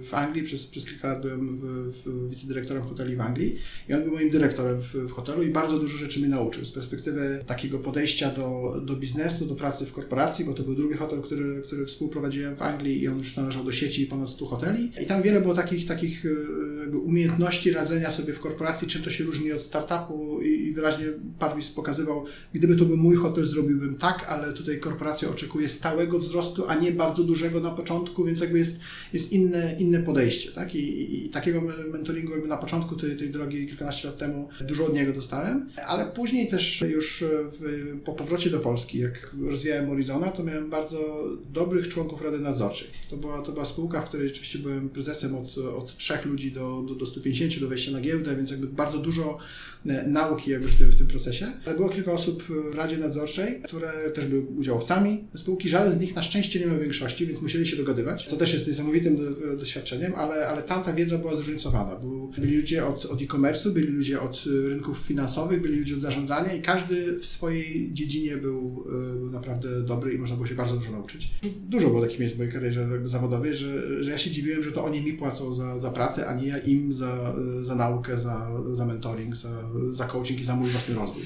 [0.09, 3.55] w Anglii przez, przez kilka lat byłem w, w wicedyrektorem hoteli w Anglii
[3.89, 6.71] i on był moim dyrektorem w, w, hotelu i bardzo dużo rzeczy mnie nauczył z
[6.71, 11.21] perspektywy takiego podejścia do, do biznesu, do pracy w korporacji, bo to był drugi hotel,
[11.21, 15.05] który, który współprowadziłem w Anglii i on już należał do sieci ponad 100 hoteli i
[15.05, 19.51] tam wiele było takich, takich e, umiejętności radzenia sobie w korporacji, czym to się różni
[19.51, 21.05] od startupu i, i wyraźnie
[21.39, 26.63] Parvis pokazywał, gdyby to był mój hotel, zrobiłbym tak, ale tutaj korporacja oczekuje stałego wzrostu,
[26.67, 28.79] a nie bardzo dużego na początku, więc jakby jest,
[29.13, 30.75] jest inne, inne podejście, tak?
[30.75, 30.79] I,
[31.25, 35.13] i, takiego mentoringu jakby na początku tej, tej drogi kilkanaście lat temu dużo od niego
[35.13, 40.69] dostałem, ale później też już w, po powrocie do Polski, jak rozwijałem Horizona, to miałem
[40.69, 42.87] bardzo dobrych członków Rady Nadzorczej.
[43.09, 46.83] To była, to była spółka, w której rzeczywiście byłem prezesem od, od trzech ludzi do,
[46.87, 49.37] do, do 150, do wejścia na giełdę, więc jakby bardzo dużo
[49.68, 53.61] E, nauki jakby w tym, w tym procesie, ale było kilka osób w Radzie Nadzorczej,
[53.61, 55.69] które też były udziałowcami spółki.
[55.69, 58.67] Żaden z nich na szczęście nie miał większości, więc musieli się dogadywać, co też jest
[58.67, 61.99] niesamowitym do, doświadczeniem, ale, ale tamta wiedza była zróżnicowana.
[62.37, 66.61] byli ludzie od, od e-commerce'u, byli ludzie od rynków finansowych, byli ludzie od zarządzania i
[66.61, 70.91] każdy w swojej dziedzinie był, e, był naprawdę dobry i można było się bardzo dużo
[70.91, 71.31] nauczyć.
[71.69, 74.85] Dużo było takich miejsc w mojej karierze zawodowej, że, że ja się dziwiłem, że to
[74.85, 78.85] oni mi płacą za, za pracę, a nie ja im za, za naukę, za, za
[78.85, 81.23] mentoring, za, za coaching i za mój własny rozwój.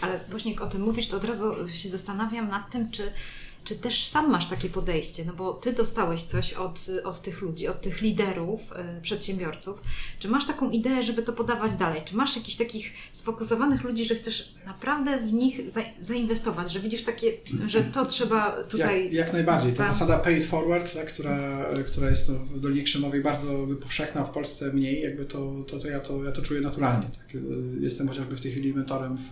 [0.00, 3.12] Ale właśnie jak o tym mówisz, to od razu się zastanawiam nad tym, czy
[3.64, 5.24] czy też sam masz takie podejście?
[5.24, 8.60] No bo ty dostałeś coś od, od tych ludzi, od tych liderów,
[8.98, 9.82] y, przedsiębiorców.
[10.18, 12.02] Czy masz taką ideę, żeby to podawać dalej?
[12.04, 17.02] Czy masz jakichś takich sfokusowanych ludzi, że chcesz naprawdę w nich za, zainwestować, że widzisz
[17.02, 17.32] takie,
[17.66, 19.04] że to trzeba tutaj.
[19.04, 19.72] Jak, jak najbardziej.
[19.72, 24.30] Ta zasada pay it forward, tak, która, która jest w Dolinie Krzemowej bardzo powszechna, w
[24.30, 27.06] Polsce mniej, jakby to, to, to, ja, to ja to czuję naturalnie.
[27.18, 27.42] Tak.
[27.80, 29.30] Jestem chociażby w tej chwili mentorem w,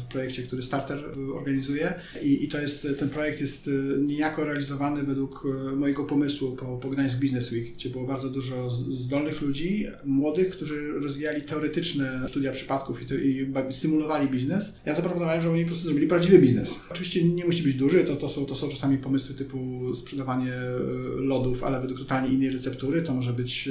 [0.00, 1.04] w projekcie, który Starter
[1.34, 6.04] organizuje i, i to jest, ten projekt jest jest y, niejako realizowany według y, mojego
[6.04, 11.42] pomysłu po, po Gdańsk Business Week, gdzie było bardzo dużo zdolnych ludzi, młodych, którzy rozwijali
[11.42, 14.74] teoretyczne studia przypadków i, to, i symulowali biznes.
[14.86, 16.76] Ja zaproponowałem, że oni po prostu zrobili prawdziwy biznes.
[16.90, 21.22] Oczywiście nie musi być duży, to, to, są, to są czasami pomysły typu sprzedawanie y,
[21.22, 23.02] lodów, ale według totalnie innej receptury.
[23.02, 23.68] To może być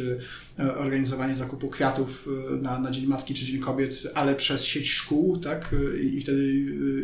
[0.77, 2.29] organizowanie zakupu kwiatów
[2.61, 5.75] na, na Dzień Matki czy Dzień Kobiet, ale przez sieć szkół, tak?
[6.01, 6.53] I wtedy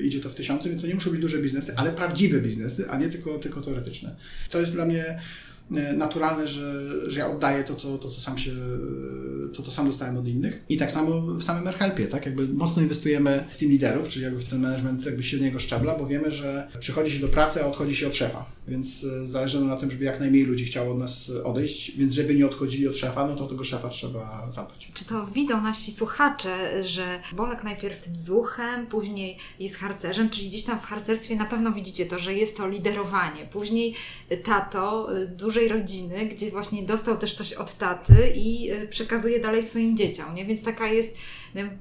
[0.03, 2.41] idzie to w tysiące, więc to nie muszą być duże biznesy, ale prawdziwe
[2.89, 4.15] a nie tylko, tylko teoretyczne.
[4.49, 5.19] To jest dla mnie
[5.69, 8.51] naturalne, że, że ja oddaję to co, to, co sam się,
[9.55, 10.63] to, to sam dostałem od innych.
[10.69, 12.25] I tak samo w samym AirHelpie, tak?
[12.25, 16.07] Jakby mocno inwestujemy w team liderów, czyli jakby w ten management jakby średniego szczebla, bo
[16.07, 18.45] wiemy, że przychodzi się do pracy, a odchodzi się od szefa.
[18.67, 22.13] Więc e, zależy nam na tym, żeby jak najmniej ludzi chciało od nas odejść, więc
[22.13, 24.91] żeby nie odchodzili od szefa, no to tego szefa trzeba zadbać.
[24.93, 30.63] Czy to widzą nasi słuchacze, że Bolek najpierw tym zuchem, później jest harcerzem, czyli gdzieś
[30.63, 33.45] tam w harcerstwie na pewno widzicie to, że jest to liderowanie.
[33.45, 33.95] Później
[34.43, 39.63] tato, dużo dużej rodziny, gdzie właśnie dostał też coś od taty i y, przekazuje dalej
[39.63, 40.45] swoim dzieciom, nie?
[40.45, 41.15] Więc taka jest,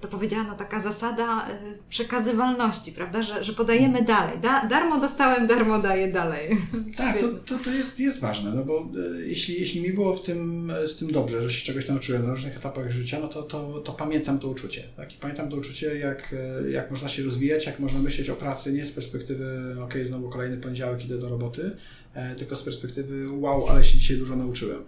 [0.01, 3.23] to powiedziano, taka zasada y, przekazywalności, prawda?
[3.23, 4.41] Że, że podajemy dalej.
[4.41, 6.51] Da, darmo dostałem, darmo daję dalej.
[6.97, 10.23] Tak, to, to, to jest, jest ważne, no bo e, jeśli, jeśli mi było w
[10.23, 13.81] tym, z tym dobrze, że się czegoś nauczyłem na różnych etapach życia, no to, to,
[13.81, 14.83] to pamiętam to uczucie.
[14.97, 15.15] Tak?
[15.15, 16.35] I pamiętam to uczucie, jak,
[16.71, 20.57] jak można się rozwijać, jak można myśleć o pracy nie z perspektywy, ok, znowu kolejny
[20.57, 21.75] poniedziałek idę do roboty, e,
[22.39, 24.85] tylko z perspektywy, wow, ale się dzisiaj dużo nauczyłem.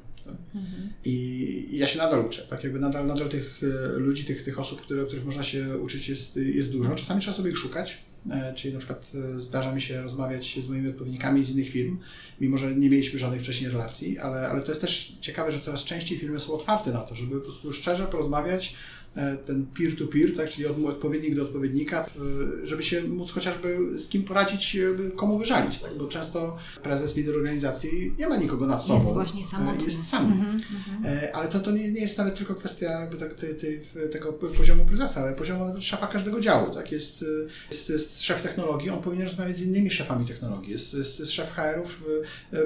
[1.05, 4.83] I ja się nadal uczę, tak jakby nadal, nadal tych e, ludzi, tych, tych osób,
[4.83, 6.95] które, których można się uczyć jest, jest dużo.
[6.95, 7.99] Czasami trzeba sobie ich szukać,
[8.31, 11.99] e, czyli na przykład zdarza mi się rozmawiać z moimi odpowiednikami z innych firm,
[12.41, 15.85] mimo że nie mieliśmy żadnej wcześniej relacji, ale, ale to jest też ciekawe, że coraz
[15.85, 18.95] częściej firmy są otwarte na to, żeby po prostu szczerze porozmawiać, E,
[19.46, 22.07] ten peer-to-peer, -peer, tak, czyli od odpowiednik do odpowiednika,
[22.64, 24.76] żeby się móc chociażby z kim poradzić,
[25.16, 28.94] komu wyżalić, tak, bo często prezes, lider organizacji nie ma nikogo nad sobą.
[28.94, 29.85] Jest właśnie samotny.
[29.85, 30.24] Jest sam.
[30.33, 31.26] Mm -hmm.
[31.33, 34.85] Ale to, to nie, nie jest nawet tylko kwestia jakby te, te, te, tego poziomu
[34.85, 37.24] prezesa, ale poziomu nawet szefa każdego działu, tak, jest,
[37.70, 41.52] jest, jest szef technologii, on powinien rozmawiać z innymi szefami technologii, jest, jest, jest szef
[41.52, 42.05] HR-ów,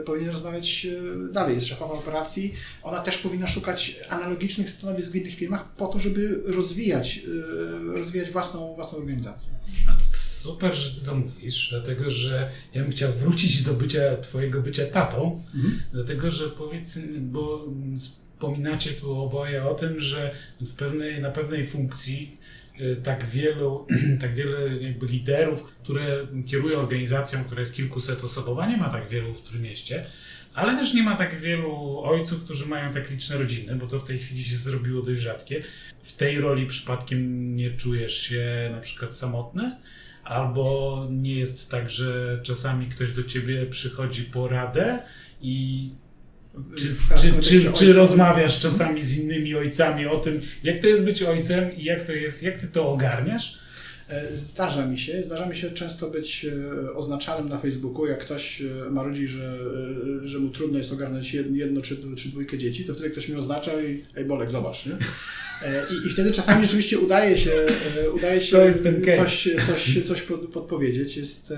[0.04, 0.86] powinien rozmawiać
[1.32, 6.00] dalej, jest szefowa operacji, ona też powinna szukać analogicznych stanowisk w innych firmach po to,
[6.00, 9.53] żeby rozwijać, y, rozwijać własną, własną organizację.
[10.18, 14.87] Super, że ty to mówisz, dlatego że ja bym chciał wrócić do bycia, twojego bycia
[14.87, 15.81] tatą, mhm.
[15.92, 17.66] dlatego że powiedz, bo
[18.40, 22.38] wspominacie tu oboje o tym, że w pewnej, na pewnej funkcji
[22.81, 23.87] y, tak wielu,
[24.20, 29.35] tak wiele jakby liderów, które kierują organizacją, która jest kilkuset osobowa, nie ma tak wielu
[29.35, 30.07] w Trójmieście,
[30.55, 34.05] ale też nie ma tak wielu ojców, którzy mają tak liczne rodziny, bo to w
[34.05, 35.62] tej chwili się zrobiło dość rzadkie.
[36.03, 39.76] W tej roli przypadkiem nie czujesz się na przykład samotny?
[40.24, 45.03] Albo nie jest tak, że czasami ktoś do ciebie przychodzi po radę
[45.40, 45.88] i
[46.77, 51.23] czy, czy, czy, czy, rozmawiasz czasami z innymi ojcami o tym, jak to jest być
[51.23, 53.61] ojcem i jak to jest, jak ty to ogarniasz?
[54.11, 58.62] E, zdarza mi się, zdarza mi się często być e, oznaczanym na Facebooku, jak ktoś
[58.62, 59.59] e, marudzi, że,
[60.25, 63.73] że mu trudno jest ogarnąć jedno czy, czy dwójkę dzieci, to wtedy ktoś mi oznacza
[63.83, 64.92] i ej Bolek, zobacz, nie?
[65.90, 67.51] I, I wtedy czasami rzeczywiście udaje się,
[68.14, 68.73] udaje się
[69.16, 71.16] coś, coś, coś podpowiedzieć.
[71.16, 71.53] Jest,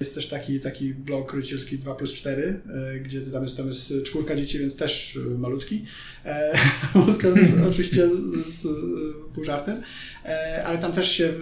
[0.00, 2.60] jest też taki, taki blog rodzicielski 2 plus 4,
[3.02, 5.84] gdzie tam jest, tam jest czwórka dzieci, więc też malutki.
[6.94, 7.28] Malutka
[7.70, 8.66] oczywiście z, z
[9.34, 9.82] pół żartem.
[10.26, 11.32] E, ale tam też się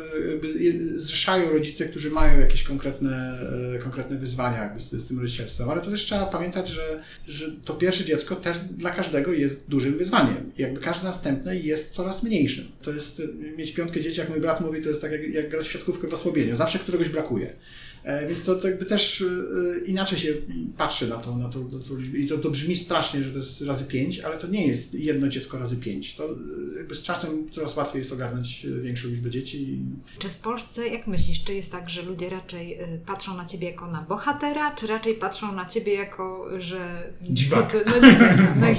[0.97, 3.38] zrzeszają rodzice, którzy mają jakieś konkretne,
[3.75, 5.71] e, konkretne wyzwania jakby z, z tym rodzicielstwem.
[5.71, 9.99] Ale to też trzeba pamiętać, że, że to pierwsze dziecko też dla każdego jest dużym
[9.99, 10.53] wyzwaniem.
[10.59, 12.64] Jakby każde następne jest coraz mniejszym.
[12.83, 13.23] To jest
[13.57, 16.09] mieć piątkę dzieci, jak mój brat mówi, to jest tak jak, jak grać w siatkówkę
[16.09, 16.57] w osłabieniu.
[16.57, 17.55] Zawsze któregoś brakuje.
[18.05, 20.33] E, więc to, to jakby też e, inaczej się
[20.77, 22.19] patrzy na to, na to, na to liczbę.
[22.19, 25.29] I to, to brzmi strasznie, że to jest razy pięć, ale to nie jest jedno
[25.29, 26.14] dziecko razy pięć.
[26.14, 26.29] To e,
[26.77, 29.79] jakby z czasem coraz łatwiej jest ogarnąć większą liczbę dzieci.
[30.19, 33.90] Czy w Polsce, jak myślisz, czy jest tak, że ludzie raczej patrzą na ciebie jako
[33.90, 37.12] na bohatera, czy raczej patrzą na ciebie jako, że...
[37.31, 37.73] Dziwak.
[37.73, 38.69] Ty, no dziwaka, na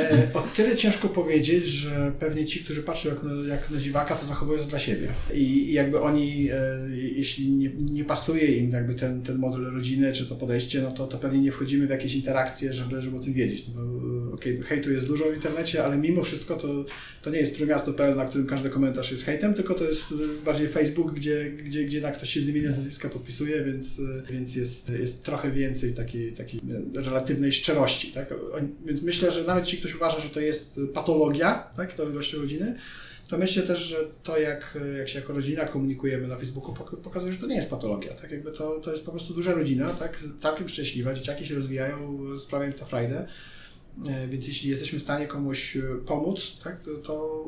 [0.00, 4.14] e, O tyle ciężko powiedzieć, że pewnie ci, którzy patrzą jak na, jak na dziwaka,
[4.14, 5.08] to zachowują to dla siebie.
[5.34, 6.56] I, i jakby oni, e,
[6.96, 10.90] jeśli nie, nie pasują pasuje im jakby ten, ten model rodziny, czy to podejście, no
[10.90, 13.68] to, to pewnie nie wchodzimy w jakieś interakcje, żeby, żeby o tym wiedzieć.
[13.68, 16.84] No bo okej, okay, hejtu jest dużo w internecie, ale mimo wszystko to,
[17.22, 21.14] to nie jest trójmiasto.pl, na którym każdy komentarz jest hejtem, tylko to jest bardziej Facebook,
[21.14, 25.50] gdzie, gdzie, gdzie na ktoś się z imienia, nazwiska podpisuje, więc, więc jest, jest trochę
[25.50, 26.60] więcej takiej, takiej
[26.94, 28.12] relatywnej szczerości.
[28.12, 28.34] Tak?
[28.86, 32.04] Więc myślę, że nawet jeśli ktoś uważa, że to jest patologia, tak, to
[32.38, 32.74] rodziny,
[33.30, 37.38] to myślę też, że to jak, jak się jako rodzina komunikujemy na Facebooku pokazuje, że
[37.38, 38.30] to nie jest patologia, tak?
[38.30, 42.66] Jakby to, to jest po prostu duża rodzina, tak, całkiem szczęśliwa, dzieciaki się rozwijają, sprawia
[42.66, 43.26] im to frajdę,
[44.08, 47.44] e, więc jeśli jesteśmy w stanie komuś e, pomóc, tak, to,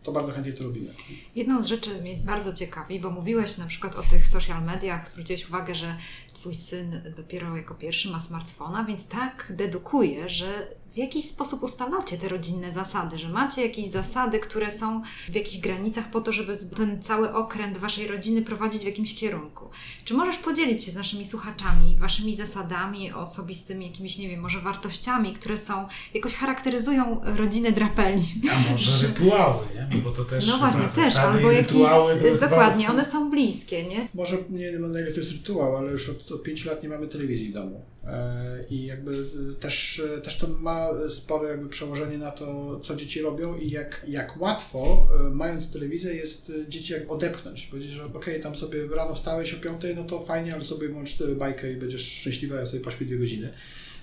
[0.00, 0.90] e, to bardzo chętnie to robimy.
[1.34, 5.48] Jedną z rzeczy mnie bardzo ciekawi, bo mówiłeś na przykład o tych social mediach, zwróciłeś
[5.48, 5.96] uwagę, że
[6.34, 12.18] Twój syn dopiero jako pierwszy ma smartfona, więc tak dedukuje, że w jakiś sposób ustalacie
[12.18, 16.56] te rodzinne zasady, że macie jakieś zasady, które są w jakichś granicach po to, żeby
[16.76, 19.70] ten cały okręt waszej rodziny prowadzić w jakimś kierunku.
[20.04, 25.32] Czy możesz podzielić się z naszymi słuchaczami waszymi zasadami osobistymi, jakimiś, nie wiem, może wartościami,
[25.32, 28.24] które są, jakoś charakteryzują rodzinę drapeli?
[28.52, 29.88] A może rytuały, nie?
[29.96, 31.88] No bo to też No właśnie, też, albo jakieś,
[32.40, 34.08] dokładnie, one są bliskie, nie?
[34.14, 36.88] Może, nie wiem na ile to jest rytuał, ale już od, od pięciu lat nie
[36.88, 37.91] mamy telewizji w domu.
[38.04, 39.24] E, I jakby
[39.60, 44.40] też, też to ma spore jakby przełożenie na to, co dzieci robią i jak, jak
[44.40, 47.66] łatwo, e, mając telewizję, jest dzieci jak odepchnąć.
[47.66, 50.88] Powiedzieć, że okej, okay, tam sobie rano wstałeś o piątej, no to fajnie, ale sobie
[50.88, 53.52] włącz bajkę i będziesz szczęśliwa, ja sobie pośpię dwie godziny.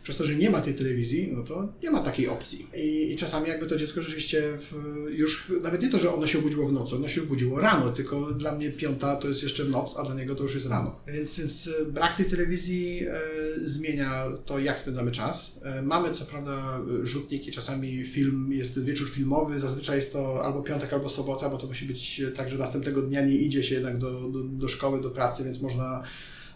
[0.03, 2.67] Przez to, że nie ma tej telewizji, no to nie ma takiej opcji.
[2.75, 4.73] I, i czasami jakby to dziecko rzeczywiście w,
[5.11, 8.33] już, nawet nie to, że ono się obudziło w nocy, ono się obudziło rano, tylko
[8.33, 10.99] dla mnie piąta to jest jeszcze noc, a dla niego to już jest rano.
[11.07, 13.19] Więc, więc brak tej telewizji e,
[13.65, 15.59] zmienia to, jak spędzamy czas.
[15.63, 20.93] E, mamy co prawda rzutniki, czasami film jest wieczór filmowy, zazwyczaj jest to albo piątek,
[20.93, 24.29] albo sobota, bo to musi być tak, że następnego dnia nie idzie się jednak do,
[24.29, 26.03] do, do szkoły, do pracy, więc można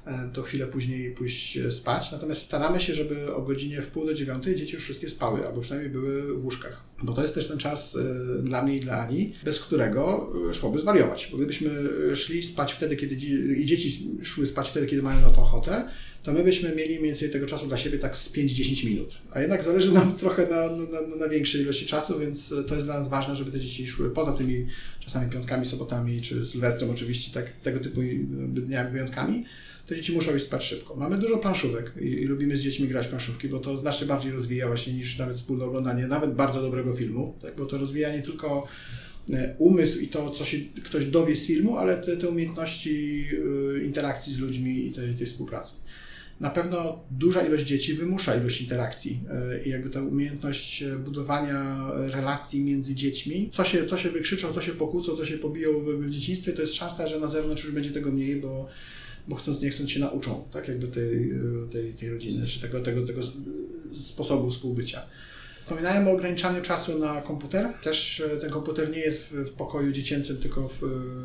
[0.06, 2.12] E, to chwilę później pójść e, spać.
[2.12, 5.62] Natomiast staramy się, żeby o godzinie w pół do dziewiątej dzieci już wszystkie spały, albo
[5.62, 6.84] przynajmniej były w łóżkach.
[7.04, 7.98] Bo to jest też ten czas
[8.42, 11.30] dla mnie i dla Ani, bez którego szłoby zwariować.
[11.32, 11.72] Bo gdybyśmy
[12.16, 13.16] szli spać wtedy, kiedy
[13.56, 15.90] i dzieci szły spać wtedy, kiedy mają na to ochotę,
[16.24, 19.18] to my byśmy mieli mniej więcej tego czasu dla siebie tak z 5-10 minut.
[19.32, 23.00] A jednak zależy nam trochę na, na, na, większej ilości czasu, więc to jest dla
[23.00, 24.66] nas ważne, żeby te dzieci szły poza tymi
[25.00, 28.02] czasami piątkami, sobotami czy sylwestrem oczywiście, tak, tego typu
[28.54, 29.46] dniami, wyjątkami,
[29.88, 30.96] te dzieci muszą iść spać szybko.
[30.96, 34.68] Mamy dużo planszówek i, i, lubimy z dziećmi grać planszówki, bo to znacznie bardziej rozwija
[34.68, 37.56] właśnie niż nawet wspólne oglądanie nawet bardzo dobrego filmu, tak?
[37.56, 38.68] bo to rozwija nie tylko
[39.34, 43.26] e, umysł i to, co się ktoś dowie z filmu, ale te, te umiejętności
[43.78, 45.76] y, interakcji z ludźmi i tej, tej współpracy.
[46.40, 49.20] Na pewno duża ilość dzieci wymusza ilość interakcji
[49.62, 54.62] y, i jakby ta umiejętność budowania relacji między dziećmi, co się, co się wykrzyczą, co
[54.62, 57.74] się pokłócą, co się pobiją w, w dzieciństwie, to jest szansa, że na zewnątrz już
[57.74, 58.70] będzie tego mniej, bo
[59.28, 61.34] bo chcąc nie chcąc się nauczą, tak, jakby tej,
[61.72, 63.22] tej, tej rodziny, czy tego, tego, tego
[63.94, 65.06] sposobu współbycia.
[65.64, 67.68] Wspominałem o ograniczaniu czasu na komputer.
[67.84, 70.80] Też e, ten komputer nie jest w, pokoju dziecięcym, tylko w,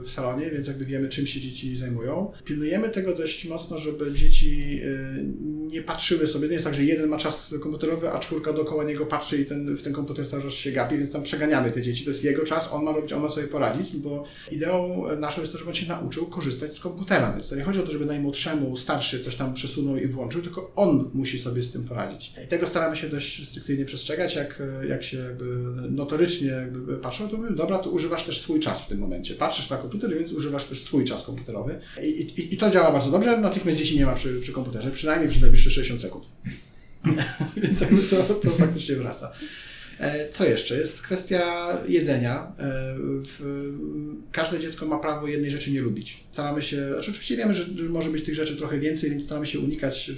[0.05, 2.33] w, salonie, więc jakby wiemy, czym się dzieci zajmują.
[2.45, 6.49] Pilnujemy tego dość mocno, żeby dzieci e, nie patrzyły sobie.
[6.49, 9.77] Nie jest tak, że jeden ma czas komputerowy, a czwórka dookoła niego patrzy i ten,
[9.77, 12.05] w ten komputer cały czas się gapi, więc tam przeganiamy te dzieci.
[12.05, 15.53] To jest jego czas, on ma robić, on ma sobie poradzić, bo ideą naszą jest
[15.53, 17.33] to, żeby on się nauczył korzystać z komputera.
[17.33, 20.73] Więc to nie chodzi o to, żeby najmłodszemu, starszy coś tam przesunął i włączył, tylko
[20.77, 22.33] on musi sobie z tym poradzić.
[22.45, 25.45] I tego staramy się dość restrykcyjnie przestrzegać jak, jak się jakby
[25.91, 29.35] notorycznie jakby patrzą, to mówię, dobra, to używasz też swój czas w tym momencie.
[29.35, 31.79] Patrzysz na komputer, więc używasz też swój czas komputerowy.
[32.03, 35.29] I, i, i to działa bardzo dobrze, natychmiast dzieci nie ma przy, przy komputerze, przynajmniej
[35.29, 36.25] przez najbliższe 60 sekund.
[37.63, 39.33] więc jakby to, to faktycznie wraca.
[40.01, 40.79] E, co jeszcze?
[40.79, 42.53] Jest kwestia jedzenia.
[42.59, 42.97] E,
[44.33, 46.21] każde dziecko ma prawo jednej rzeczy nie lubić.
[46.33, 49.61] Staramy się, znaczy oczywiście wiemy, że może być tych rzeczy trochę więcej, więc staramy się
[49.61, 50.11] unikać,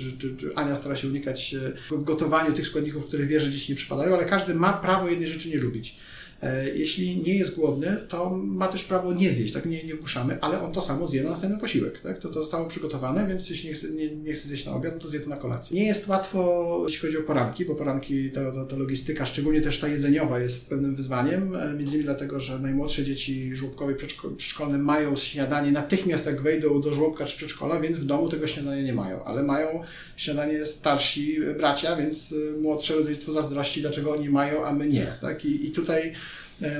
[0.54, 4.14] Ania stara się unikać e, w gotowaniu tych składników, które wie, że dzieci nie przypadają,
[4.14, 5.96] ale każdy ma prawo jednej rzeczy nie lubić.
[6.42, 10.40] E, jeśli nie jest głodny, to ma też prawo nie zjeść, tak nie, nie wmuszamy,
[10.40, 12.00] ale on to samo zje na następny posiłek.
[12.00, 12.18] Tak?
[12.18, 15.00] To, to zostało przygotowane, więc jeśli nie chce, nie, nie chce zjeść na obiad, no
[15.00, 15.76] to zje to na kolację.
[15.76, 19.78] Nie jest łatwo, jeśli chodzi o poranki, bo poranki, ta, ta, ta logistyka, szczególnie też
[19.78, 23.94] ta jedzeniowa jest pewnym wyzwaniem, e, między innymi dlatego, że najmłodsze dzieci żłobkowe i
[24.36, 28.82] przedszkolne mają śniadanie natychmiast jak wejdą do żłobka czy przedszkola, więc w domu tego śniadania
[28.82, 29.82] nie mają, ale mają
[30.16, 35.06] śniadanie starsi bracia, więc e, młodsze rodzeństwo zazdrości, dlaczego oni mają, a my nie.
[35.20, 35.44] Tak?
[35.44, 36.12] I, i tutaj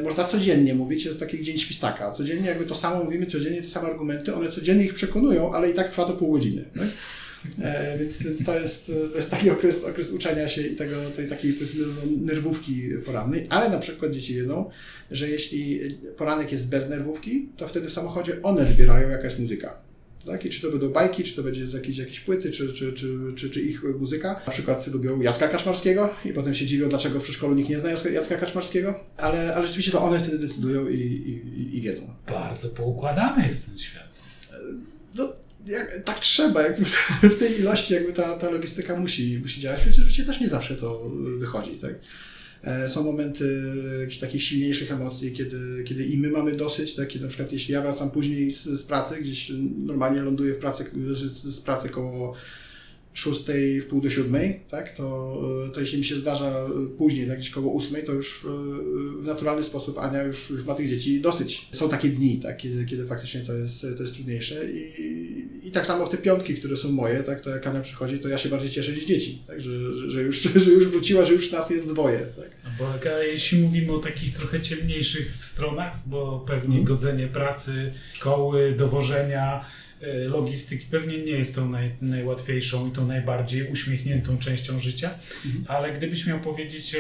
[0.05, 2.11] można codziennie mówić, jest taki dzień świstaka.
[2.11, 5.75] Codziennie jakby to samo mówimy, codziennie te same argumenty, one codziennie ich przekonują, ale i
[5.75, 6.65] tak trwa to pół godziny.
[6.79, 6.89] Tak?
[7.63, 11.29] E, więc, więc to, jest, to jest taki okres, okres uczenia się i tego, tej
[11.29, 11.87] takiej no,
[12.27, 14.71] nerwówki porannej, ale na przykład dzieci wiedzą,
[15.11, 15.81] że jeśli
[16.17, 19.90] poranek jest bez nerwówki, to wtedy w samochodzie one wybierają jaka jest muzyka.
[20.27, 20.45] Tak?
[20.45, 23.19] I czy to będą bajki, czy to będzie z jakiejś, jakiejś płyty, czy, czy, czy,
[23.37, 24.41] czy, czy ich muzyka.
[24.47, 27.91] Na przykład lubią Jacka Kaczmarskiego i potem się dziwią, dlaczego w przedszkolu nikt nie zna
[27.91, 32.15] Jacka Kaczmarskiego, ale, ale rzeczywiście to one wtedy decydują i, i, i wiedzą.
[32.27, 34.09] Bardzo poukładany jest ten świat.
[35.15, 35.33] No,
[35.67, 36.85] jak, tak trzeba, jakby
[37.23, 40.77] w tej ilości jakby ta, ta logistyka musi, musi działać, choć oczywiście też nie zawsze
[40.77, 41.71] to wychodzi.
[41.71, 41.95] Tak?
[42.65, 43.63] E, są momenty
[44.01, 47.09] jakichś takich silniejszych emocji, kiedy, kiedy i my mamy dosyć, tak?
[47.09, 50.85] kiedy na przykład jeśli ja wracam później z, z pracy, gdzieś normalnie ląduję w pracy,
[51.13, 52.35] z, z pracy koło
[53.15, 55.41] szóstej w pół do siódmej, tak, to,
[55.75, 56.67] to jeśli mi się zdarza
[56.99, 58.47] później, tak, gdzieś koło ósmej, to już
[59.21, 61.69] w naturalny sposób Ania już, już ma tych dzieci dosyć.
[61.73, 65.87] Są takie dni, tak, kiedy, kiedy faktycznie to jest, to jest trudniejsze i, i tak
[65.87, 68.49] samo w te piątki, które są moje, tak, to jak Ania przychodzi, to ja się
[68.49, 69.71] bardziej cieszę niż dzieci, tak, że,
[70.11, 72.19] że, już, że już wróciła, że już nas jest dwoje.
[72.19, 72.51] Tak.
[72.79, 76.85] Bo jeśli mówimy o takich trochę ciemniejszych stronach, bo pewnie hmm.
[76.85, 79.80] godzenie pracy, szkoły, dowożenia, E,
[80.29, 85.11] logistyki pewnie nie jest tą naj, najłatwiejszą i tą najbardziej uśmiechniętą częścią życia,
[85.47, 85.65] mhm.
[85.69, 86.97] ale gdybyś miał powiedzieć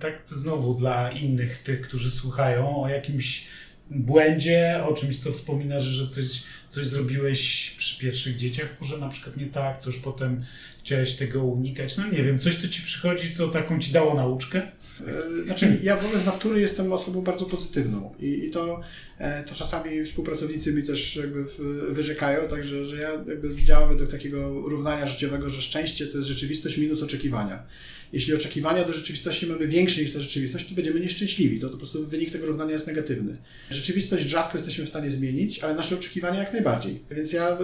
[0.00, 3.46] tak znowu dla innych, tych, którzy słuchają, o jakimś
[3.90, 9.36] błędzie, o czymś, co wspominasz, że coś, coś zrobiłeś przy pierwszych dzieciach, może na przykład
[9.36, 10.44] nie tak, co już potem
[10.78, 14.62] chciałeś tego unikać, no nie wiem, coś, co ci przychodzi, co taką ci dało nauczkę?
[15.00, 18.80] E, znaczy, ja w ogóle z natury jestem osobą bardzo pozytywną i, i to
[19.18, 21.44] e, to czasami współpracownicy mi też jakby
[21.90, 26.76] wyrzekają, także że ja jakby działam według takiego równania życiowego, że szczęście to jest rzeczywistość
[26.76, 27.66] minus oczekiwania
[28.12, 31.60] jeśli oczekiwania do rzeczywistości mamy większe niż ta rzeczywistość, to będziemy nieszczęśliwi.
[31.60, 33.36] To, to po prostu wynik tego równania jest negatywny.
[33.70, 37.00] Rzeczywistość rzadko jesteśmy w stanie zmienić, ale nasze oczekiwania jak najbardziej.
[37.10, 37.58] Więc ja e,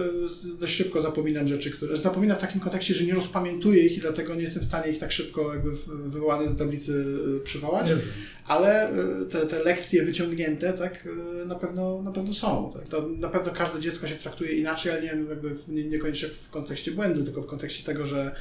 [0.59, 1.97] dość szybko zapominam rzeczy, które.
[1.97, 4.99] Zapominam w takim kontekście, że nie rozpamiętuję ich i dlatego nie jestem w stanie ich
[4.99, 7.05] tak szybko jakby wywołane do tablicy
[7.37, 7.91] e, przywołać.
[8.47, 11.07] Ale e, te, te lekcje wyciągnięte tak
[11.45, 12.71] na pewno, na pewno są.
[12.73, 12.87] Tak?
[12.87, 16.91] To na pewno każde dziecko się traktuje inaczej, ale nie, jakby nie, niekoniecznie w kontekście
[16.91, 18.35] błędu, tylko w kontekście tego, że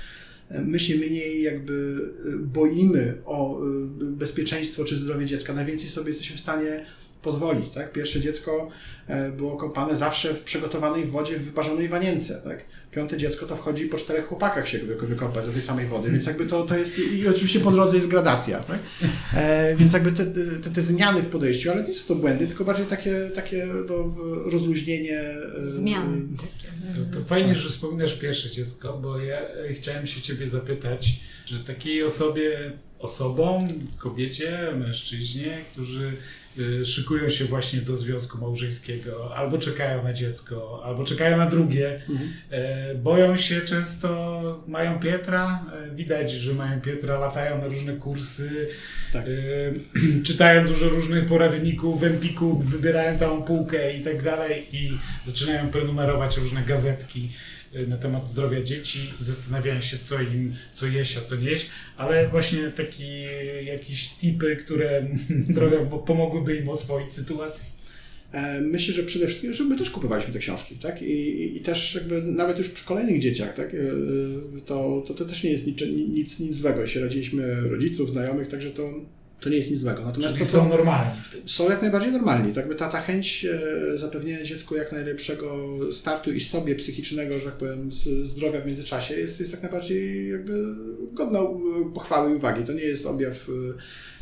[0.50, 1.98] my się mniej jakby
[2.34, 3.64] e, boimy o e,
[4.00, 5.54] bezpieczeństwo czy zdrowie dziecka.
[5.54, 6.84] Najwięcej sobie jesteśmy w stanie
[7.24, 7.68] pozwolić.
[7.68, 7.92] Tak?
[7.92, 8.68] Pierwsze dziecko
[9.06, 12.40] e, było kąpane zawsze w przygotowanej wodzie, w wyparzonej wanience.
[12.44, 12.64] Tak?
[12.90, 16.46] Piąte dziecko to wchodzi po czterech chłopakach się wykąpać do tej samej wody, więc jakby
[16.46, 18.60] to, to jest, i oczywiście po drodze jest gradacja.
[18.60, 18.78] Tak?
[19.34, 20.26] E, więc jakby te,
[20.62, 24.14] te, te, zmiany w podejściu, ale nie są to błędy, tylko bardziej takie, takie no,
[24.50, 25.20] rozluźnienie.
[25.64, 26.22] Zmiany.
[27.12, 29.38] To, to fajnie, że wspominasz pierwsze dziecko, bo ja
[29.74, 33.68] chciałem się Ciebie zapytać, że takiej osobie, osobom,
[33.98, 36.12] kobiecie, mężczyźnie, którzy
[36.84, 42.00] szykują się właśnie do związku małżeńskiego, albo czekają na dziecko, albo czekają na drugie.
[42.08, 42.32] Mhm.
[42.50, 48.68] E, boją się często, mają Pietra, e, widać, że mają Pietra, latają na różne kursy,
[49.12, 49.24] tak.
[49.26, 55.68] E, czytają dużo różnych poradników, w Empiku wybierają całą półkę i tak dalej i zaczynają
[55.68, 57.32] prenumerować różne gazetki.
[57.76, 61.66] Y, na temat zdrowia dzieci, zastanawiają się, co im, co jeść, a co nie jeść,
[61.96, 63.04] ale właśnie takie
[63.64, 65.06] jakieś tipy, które
[65.54, 67.66] trochę pomogłyby im oswoić sytuację.
[68.32, 71.02] E, myślę, że przede wszystkim, że my też kupowaliśmy te książki, tak?
[71.02, 73.74] I, i, i też jakby nawet już przy kolejnych dzieciach, tak?
[73.74, 73.78] E,
[74.66, 76.80] to, to, to też nie jest nic, nic, nic złego.
[76.80, 79.00] Jeśli radziliśmy rodziców, znajomych, także to
[79.44, 80.04] to nie jest nic złego.
[80.04, 81.48] Natomiast Czyli to, są normalni w tym.
[81.48, 82.52] Są jak najbardziej normalni.
[82.52, 87.44] Tak by ta, ta chęć e, zapewnienia dziecku jak najlepszego startu i sobie psychicznego, że
[87.44, 87.90] tak powiem,
[88.22, 90.64] zdrowia w międzyczasie jest, jest jak najbardziej jakby
[91.12, 91.40] godna
[91.94, 92.64] pochwały i uwagi.
[92.64, 93.48] To nie jest objaw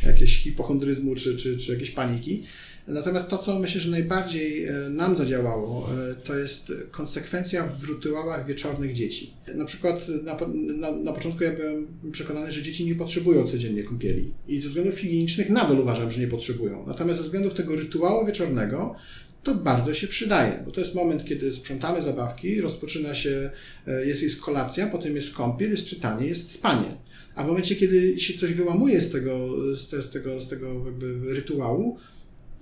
[0.02, 2.42] e, jakiegoś hipochondryzmu czy, czy, czy jakiejś paniki.
[2.88, 8.46] Natomiast to, co myślę, że najbardziej e, nam zadziałało, e, to jest konsekwencja w rytuałach
[8.46, 9.34] wieczornych dzieci.
[9.54, 10.36] Na przykład na,
[10.74, 14.98] na, na, początku ja byłem przekonany, że dzieci nie potrzebują codziennie kąpieli i ze względów
[14.98, 16.86] higienicznych nadal uważam, że nie potrzebują.
[16.86, 18.94] Natomiast ze względów tego rytuału wieczornego
[19.42, 23.50] to bardzo się przydaje, bo to jest moment, kiedy sprzątamy zabawki, rozpoczyna się,
[23.86, 26.96] e, jest, jest kolacja, potem jest kąpiel, jest czytanie, jest spanie.
[27.34, 31.34] A w momencie, kiedy się coś wyłamuje z tego, z, z tego, z tego jakby
[31.34, 31.98] rytuału,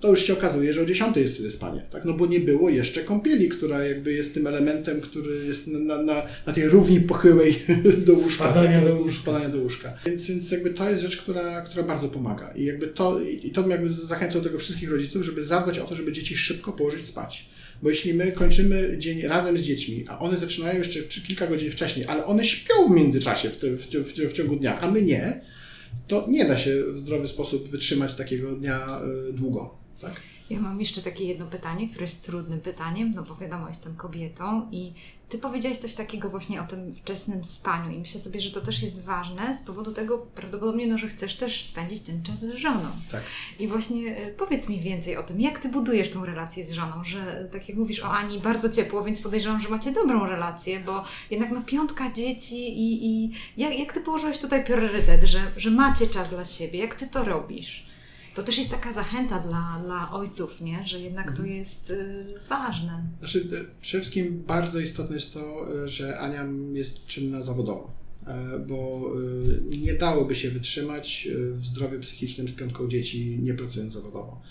[0.01, 2.05] to już się okazuje, że o 10 jest wtedy spanie, tak?
[2.05, 6.23] No bo nie było jeszcze kąpieli, która jakby jest tym elementem, który jest na, na,
[6.45, 7.55] na tej równi pochyłej
[8.07, 8.33] do łóżka.
[8.33, 8.89] Spadania, tak?
[8.89, 9.21] do łóżka.
[9.21, 9.93] Spadania do łóżka.
[10.05, 12.53] Więc, więc jakby to jest rzecz, która, która bardzo pomaga.
[12.55, 15.95] I jakby to, i to bym jakby zachęcał tego wszystkich rodziców, żeby zadbać o to,
[15.95, 17.49] żeby dzieci szybko położyć spać.
[17.81, 21.71] Bo jeśli my kończymy dzień razem z dziećmi, a one zaczynają jeszcze czy kilka godzin
[21.71, 25.41] wcześniej, ale one śpią w międzyczasie w, w, w, w ciągu dnia, a my nie,
[26.07, 29.80] to nie da się w zdrowy sposób wytrzymać takiego dnia y, długo.
[30.01, 30.21] Tak?
[30.51, 34.67] Ja mam jeszcze takie jedno pytanie, które jest trudnym pytaniem, no bo wiadomo, jestem kobietą
[34.71, 34.93] i
[35.29, 38.83] Ty powiedziałeś coś takiego właśnie o tym wczesnym spaniu i myślę sobie, że to też
[38.83, 42.89] jest ważne z powodu tego prawdopodobnie, no, że chcesz też spędzić ten czas z żoną.
[43.11, 43.21] Tak.
[43.59, 47.03] I właśnie e, powiedz mi więcej o tym, jak Ty budujesz tą relację z żoną,
[47.03, 51.03] że tak jak mówisz o Ani, bardzo ciepło, więc podejrzewam, że macie dobrą relację, bo
[51.31, 56.07] jednak no piątka dzieci i, i jak, jak Ty położyłeś tutaj priorytet, że, że macie
[56.07, 57.90] czas dla siebie, jak Ty to robisz?
[58.35, 60.85] To też jest taka zachęta dla, dla ojców, nie?
[60.85, 61.57] że jednak to mhm.
[61.57, 63.03] jest y, ważne.
[63.19, 67.91] Znaczy, y, przede wszystkim bardzo istotne jest to, y, że Ania jest czynna zawodowo,
[68.27, 69.11] e, bo
[69.71, 74.41] y, nie dałoby się wytrzymać w zdrowiu psychicznym z piątką dzieci, nie pracując zawodowo.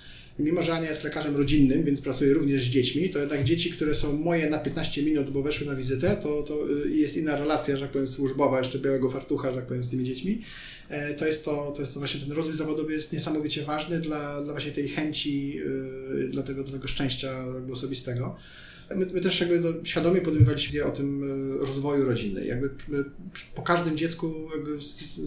[0.41, 3.95] Mimo, że Ania jest lekarzem rodzinnym, więc pracuje również z dziećmi, to jednak dzieci, które
[3.95, 7.83] są moje na 15 minut, bo weszły na wizytę, to, to jest inna relacja, że
[7.83, 10.43] tak powiem, służbowa, jeszcze białego fartucha, że tak powiem, z tymi dziećmi.
[10.89, 14.43] E, to jest to, to jest to właśnie ten rozwój zawodowy jest niesamowicie ważny dla,
[14.43, 18.37] dla właśnie tej chęci, yy, dla, tego, dla tego szczęścia osobistego.
[18.97, 21.23] My, my, też jakby do, świadomie podejmowaliśmy o tym
[21.63, 22.47] e, rozwoju rodziny.
[22.47, 22.71] Jakby
[23.55, 24.71] po każdym dziecku jakby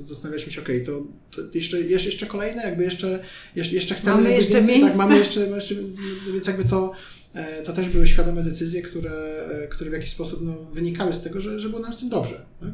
[0.06, 3.24] zastanawialiśmy się, ok, to, to jeszcze, jeszcze kolejne, jakby jeszcze,
[3.56, 5.76] jeszcze, jeszcze chcemy mamy jeszcze więcej, tak, mamy jeszcze, jeszcze,
[6.34, 7.23] więc jakby to E,
[7.64, 9.12] to też były świadome decyzje, które,
[9.64, 12.10] e, które w jakiś sposób no, wynikały z tego, że, że było nam z tym
[12.10, 12.46] dobrze.
[12.60, 12.70] Tak?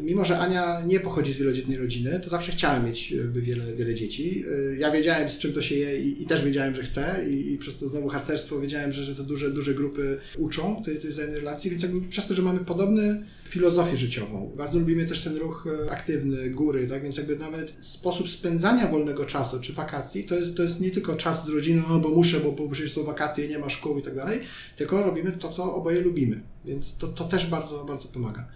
[0.00, 3.94] Mimo, że Ania nie pochodzi z wielodzietnej rodziny, to zawsze chciałem mieć jakby wiele, wiele
[3.94, 4.44] dzieci.
[4.72, 7.52] E, ja wiedziałem, z czym to się je i, i też wiedziałem, że chcę i,
[7.52, 11.10] i, przez to znowu harcerstwo wiedziałem, że, że te duże, duże grupy uczą tej, tej
[11.10, 14.52] wzajemnej relacji, więc jakby przez to, że mamy podobny filozofię życiową.
[14.56, 19.24] Bardzo lubimy też ten ruch e, aktywny, góry, tak więc jakby nawet sposób spędzania wolnego
[19.24, 22.40] czasu czy wakacji to jest, to jest nie tylko czas z rodziną, no bo muszę,
[22.40, 24.40] bo, przecież są wakacje, nie ma szkół i tak dalej,
[24.76, 28.48] tylko robimy to, co oboje lubimy, więc to, to też bardzo, bardzo pomaga.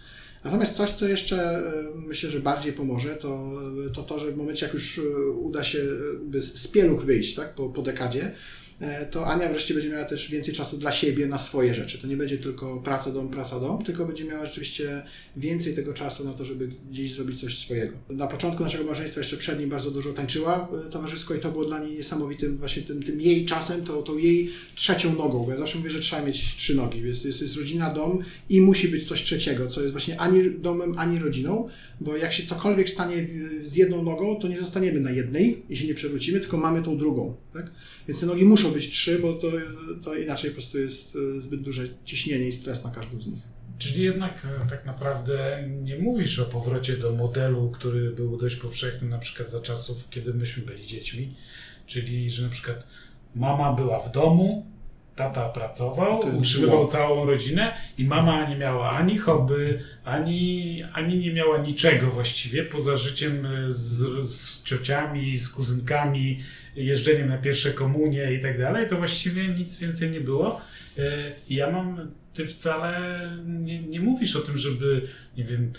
[0.43, 1.61] Natomiast coś, co jeszcze e,
[2.07, 3.51] myślę, że bardziej pomoże, to
[3.93, 5.79] to, to że w momencie, jak już e, uda się
[6.39, 8.33] z pieluch wyjść tak, po, po dekadzie, E,
[9.11, 11.97] to Ania wreszcie będzie miała też więcej czasu dla siebie na swoje rzeczy.
[11.97, 15.03] To nie będzie tylko praca, dom, praca, dom, tylko będzie miała rzeczywiście
[15.37, 17.97] więcej tego czasu na to, żeby gdzieś zrobić coś swojego.
[18.09, 21.65] Na początku naszego małżeństwa jeszcze przed nim bardzo dużo tańczyła e, towarzysko i to było
[21.65, 25.57] dla niej niesamowitym właśnie tym, tym jej czasem, to, to jej trzecią nogą, bo ja
[25.57, 27.01] zawsze mówię, że trzeba mieć trzy nogi.
[27.01, 30.97] Jest, jest, jest rodzina, dom i musi być coś trzeciego, co jest właśnie ani domem,
[30.97, 31.69] ani rodziną,
[32.01, 33.27] bo jak się cokolwiek stanie
[33.61, 37.35] z jedną nogą, to nie zostaniemy na jednej, jeśli nie przewrócimy, tylko mamy tą drugą.
[37.53, 37.71] Tak?
[38.07, 39.51] Więc te nogi muszą być trzy, bo to,
[40.03, 43.43] to inaczej po prostu jest e, zbyt duże ciśnienie i stres na każdą z nich.
[43.77, 49.09] Czyli jednak e, tak naprawdę nie mówisz o powrocie do modelu, który był dość powszechny
[49.09, 51.35] na przykład za czasów, kiedy myśmy byli dziećmi,
[51.85, 52.87] czyli że na przykład
[53.35, 54.65] mama była w domu,
[55.19, 56.87] tata pracował, utrzymywał zło.
[56.87, 62.97] całą rodzinę i mama nie miała ani hobby, ani, ani nie miała niczego właściwie poza
[62.97, 66.39] życiem e, z, z ciociami, z kuzynkami,
[66.75, 70.61] jeżdżeniem na pierwsze komunie i tak dalej, to właściwie nic więcej nie było.
[70.97, 75.07] E, ja mam, ty wcale nie, nie mówisz o tym, żeby,
[75.37, 75.73] nie wiem,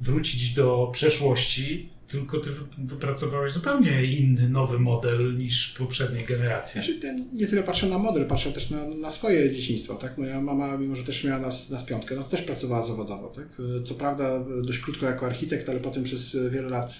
[0.00, 6.72] wrócić do przeszłości, tylko ty wypracowałeś zupełnie inny, nowy model niż poprzedniej generacji.
[6.72, 9.94] Znaczy, ten, nie tyle patrzę na model, patrzę też na, na swoje dzieciństwo.
[9.94, 10.18] Tak?
[10.18, 13.28] Moja mama, mimo że też miała nas, nas piątkę, no też pracowała zawodowo.
[13.28, 13.48] Tak?
[13.84, 16.98] Co prawda dość krótko jako architekt, ale potem przez wiele lat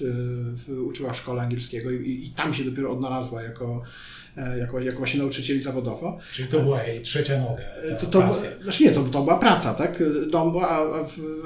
[0.69, 4.18] y, uczyła w szkole angielskiego i, i tam się dopiero odnalazła jako E,
[4.59, 6.19] jako, jako właśnie nauczycieli zawodowo.
[6.33, 7.63] Czyli to była jej trzecia noga.
[8.01, 8.33] To, to,
[8.63, 10.03] znaczy nie, to, to była praca, tak?
[10.31, 10.81] Dom a,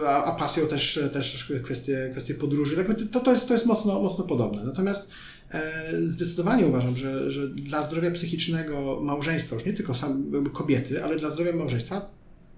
[0.06, 2.76] a, a pasją też, też kwestie, kwestie podróży.
[2.76, 4.64] Tak, to, to, jest, to jest mocno, mocno podobne.
[4.64, 5.10] Natomiast
[5.50, 5.62] e,
[6.06, 11.30] zdecydowanie uważam, że, że dla zdrowia psychicznego małżeństwa, już nie tylko sam, kobiety, ale dla
[11.30, 12.10] zdrowia małżeństwa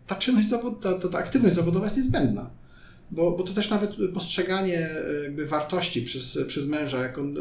[0.06, 2.50] ta czynność zawod, ta, ta, ta aktywność zawodowa jest niezbędna.
[3.10, 7.36] Bo, bo to też nawet postrzeganie e, jakby wartości przez, przez męża, jak on,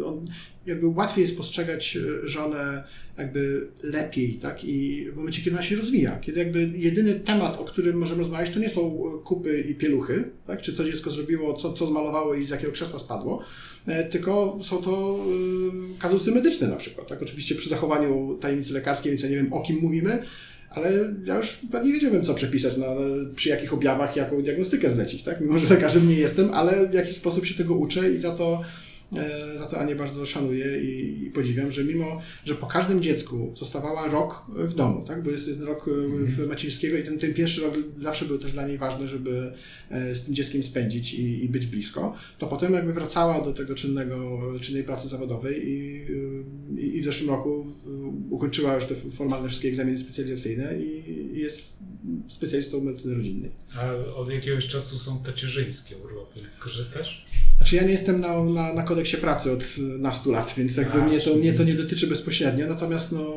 [0.00, 0.26] e, on
[0.66, 2.84] jakby łatwiej jest postrzegać e, żonę
[3.18, 4.64] jakby lepiej, tak?
[4.64, 8.50] I w momencie, kiedy ona się rozwija, kiedy jakby jedyny temat, o którym możemy rozmawiać,
[8.50, 8.90] to nie są
[9.24, 10.62] kupy i pieluchy, tak?
[10.62, 13.44] Czy co dziecko zrobiło, co, co zmalowało i z jakiego krzesła spadło,
[14.10, 15.24] tylko są to
[15.98, 17.22] kazusy medyczne na przykład, tak?
[17.22, 20.22] Oczywiście przy zachowaniu tajemnicy lekarskiej, więc ja nie wiem, o kim mówimy,
[20.74, 20.92] ale
[21.24, 22.86] ja już pewnie wiedziałbym, co przepisać, na,
[23.34, 25.40] przy jakich objawach, jaką diagnostykę zlecić, tak?
[25.40, 28.60] Mimo, że lekarzem nie jestem, ale w jakiś sposób się tego uczę i za to
[29.56, 34.08] za to Anię bardzo szanuję i, i, podziwiam, że mimo, że po każdym dziecku zostawała
[34.08, 35.22] rok w domu, tak?
[35.22, 36.26] bo jest, jest rok mhm.
[36.26, 39.52] w Macińskiego i ten, ten pierwszy rok zawsze był też dla niej ważny, żeby
[39.90, 43.74] e, z tym dzieckiem spędzić i, i być blisko, to potem jakby wracała do tego
[43.74, 46.06] czynnego, czynnej pracy zawodowej i,
[46.78, 47.66] i, i w zeszłym roku
[48.30, 51.76] ukończyła już te formalne wszystkie egzaminy specjalizacyjne i jest
[52.28, 53.50] specjalistą medycyny rodzinnej.
[53.74, 56.40] A od jakiegoś czasu są tacierzyńskie urlopy.
[56.58, 57.26] Korzystasz?
[57.56, 61.06] Znaczy ja nie jestem na, na, na kodeksie pracy od nastu lat, więc jakby A,
[61.06, 63.34] mnie, to, mnie to nie dotyczy bezpośrednio, natomiast no,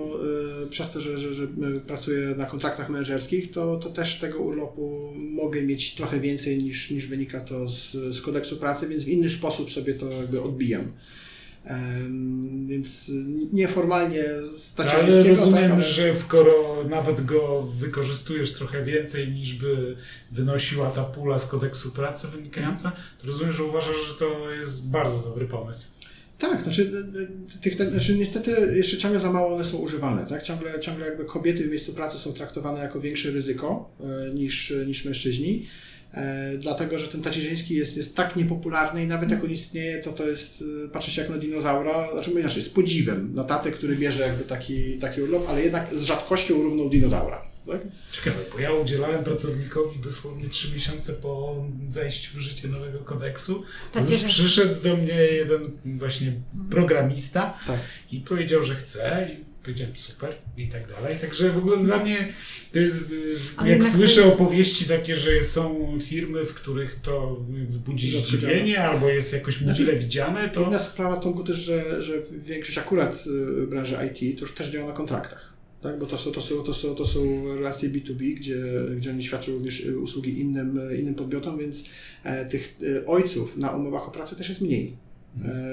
[0.63, 1.47] y, przez to, że, że, że
[1.87, 7.07] pracuję na kontraktach menedżerskich, to, to też tego urlopu mogę mieć trochę więcej niż, niż
[7.07, 10.91] wynika to z, z kodeksu pracy, więc w inny sposób sobie to jakby odbijam.
[12.65, 13.11] Więc
[13.53, 14.23] nieformalnie
[14.57, 15.81] stać Ale rozumiem, tak, ale...
[15.81, 19.95] że skoro nawet go wykorzystujesz trochę więcej niż by
[20.31, 22.91] wynosiła ta pula z kodeksu pracy wynikająca,
[23.21, 25.89] to rozumiem, że uważasz, że to jest bardzo dobry pomysł.
[26.39, 26.91] Tak, znaczy,
[27.61, 30.43] tych, znaczy niestety jeszcze ciągle za mało one są używane, tak?
[30.43, 33.89] Ciągle, ciągle jakby kobiety w miejscu pracy są traktowane jako większe ryzyko
[34.33, 35.67] niż, niż mężczyźni.
[36.15, 40.11] E, dlatego że ten tacierzyński jest, jest tak niepopularny i nawet jak on istnieje, to
[40.11, 43.71] to jest, e, patrzy się jak na dinozaura, znaczy mówię inaczej, z podziwem na tatę,
[43.71, 47.55] który bierze jakby taki, taki urlop, ale jednak z rzadkością równą dinozaura.
[47.71, 47.81] Tak?
[48.11, 53.63] Ciekawe, bo ja udzielałem pracownikowi dosłownie trzy miesiące po wejściu w życie nowego kodeksu.
[54.09, 56.33] Już przyszedł do mnie jeden właśnie
[56.69, 57.79] programista tak.
[58.11, 59.29] i powiedział, że chce
[59.65, 61.17] powiedziałem super i tak dalej.
[61.21, 62.33] Także w ogóle dla mnie
[62.71, 63.13] to jest,
[63.57, 64.33] Ale jak słyszę jest...
[64.33, 69.95] opowieści takie, że są firmy, w których to wzbudzi zdziwienie albo jest jakoś znaczy, mile
[69.95, 70.67] widziane, to...
[70.67, 73.23] Inna sprawa, Tomku, też, że, że większość akurat
[73.63, 75.53] y, branży IT to już też działa na kontraktach.
[75.81, 75.99] Tak?
[75.99, 78.55] Bo to są, to, są, to, są, to są relacje B2B, gdzie,
[78.95, 81.83] gdzie oni świadczą również usługi innym, innym podmiotom, więc
[82.23, 85.04] e, tych e, ojców na umowach o pracę też jest mniej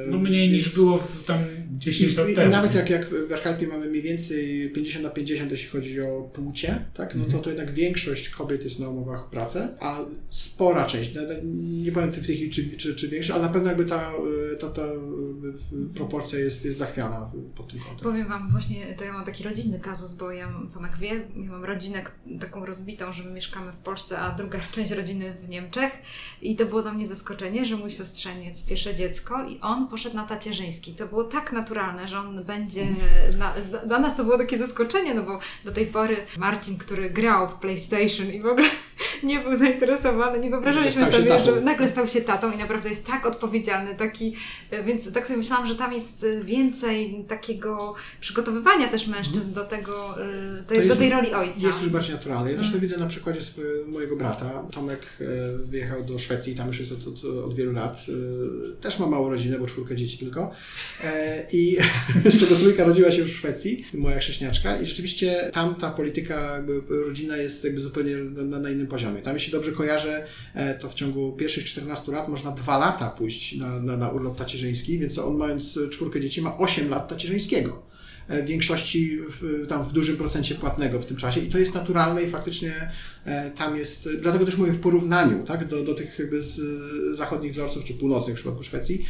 [0.07, 2.49] No mniej niż więc- było w tam 10 lat i, temu.
[2.49, 6.31] I nawet jak, jak w Erhelpie mamy mniej więcej 50 na 50, jeśli chodzi o
[6.33, 10.01] płcie, tak, no to, to jednak większość kobiet jest na umowach o pracę, a
[10.31, 11.35] spora część, no, no,
[11.83, 14.13] nie powiem w tej chwili czy, czy, czy większa, ale na pewno jakby ta,
[14.53, 14.83] y, ta, ta
[15.95, 18.03] proporcja jest, jest zachwiana pod tym kątem.
[18.03, 21.65] Powiem Wam właśnie, to ja mam taki rodzinny kazus, bo ja, Tomek wie, ja mam
[21.65, 22.05] rodzinę
[22.41, 25.93] taką rozbitą, że my mieszkamy w Polsce, a druga część rodziny w Niemczech
[26.43, 30.26] i to było dla mnie zaskoczenie, że mój siostrzeniec, pierwsze dziecko i on poszedł na
[30.26, 30.92] tacierzyński.
[30.94, 32.86] To było tak naturalne, że on będzie,
[33.38, 33.55] na,
[33.86, 37.55] dla- nas to było takie zaskoczenie, no bo do tej pory Marcin, który grał w
[37.55, 38.66] PlayStation i w ogóle
[39.22, 43.26] nie był zainteresowany, nie wyobrażaliśmy sobie, że nagle stał się tatą i naprawdę jest tak
[43.26, 44.36] odpowiedzialny, taki,
[44.70, 49.64] e, więc tak sobie myślałam, że tam jest e, więcej takiego przygotowywania też mężczyzn do
[49.64, 50.64] tego, e, Mhm.
[50.64, 51.66] To tej, do jest- tej roli ojca.
[51.66, 52.50] Jest już bardziej naturalne.
[52.53, 52.78] Ja też Mm.
[52.78, 53.40] to widzę na przykładzie
[53.86, 54.62] mojego brata.
[54.72, 55.18] Tomek
[55.64, 58.07] wyjechał do Szwecji, tam już jest od, od, od wielu lat.
[58.80, 60.53] Też ma małą rodzinę, bo czwórkę dzieci tylko.
[61.05, 61.76] E, I
[62.30, 64.80] z czego trójka rodziła się już w Szwecji, moja chrześniaczka.
[64.80, 69.22] I rzeczywiście tam ta polityka, jakby rodzina jest jakby zupełnie na, na innym poziomie.
[69.22, 73.57] Tam, jeśli dobrze kojarzę, e, to w ciągu pierwszych 14 lat można dwa lata pójść
[73.57, 77.93] na, na, na urlop tacierzyński, więc on mając czwórkę dzieci ma 8 lat tacierzyńskiego
[78.28, 82.22] w większości w, tam w dużym procencie płatnego w tym czasie i to jest naturalne
[82.22, 82.90] i faktycznie
[83.24, 86.61] e, tam jest, dlatego też mówię w porównaniu tak, do, do tych jakby z,
[87.16, 89.07] zachodnich wzorców czy północnych w przypadku Szwecji, e,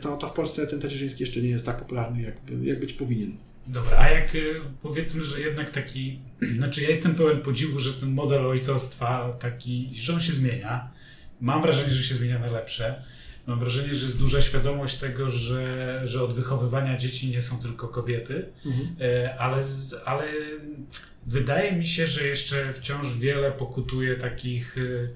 [0.00, 3.36] to, to w Polsce ten tacierzyński jeszcze nie jest tak popularny, jak, jak być powinien.
[3.66, 6.18] Dobra, a jak y, powiedzmy, że jednak taki,
[6.56, 10.90] znaczy ja jestem pełen podziwu, że ten model ojcostwa taki, że on się zmienia.
[11.40, 13.02] Mam wrażenie, że się zmienia na lepsze.
[13.46, 17.88] Mam wrażenie, że jest duża świadomość tego, że, że od wychowywania dzieci nie są tylko
[17.88, 18.48] kobiety,
[19.00, 19.62] e, ale,
[20.04, 20.24] ale
[21.26, 25.08] wydaje mi się, że jeszcze wciąż wiele pokutuje takich, e,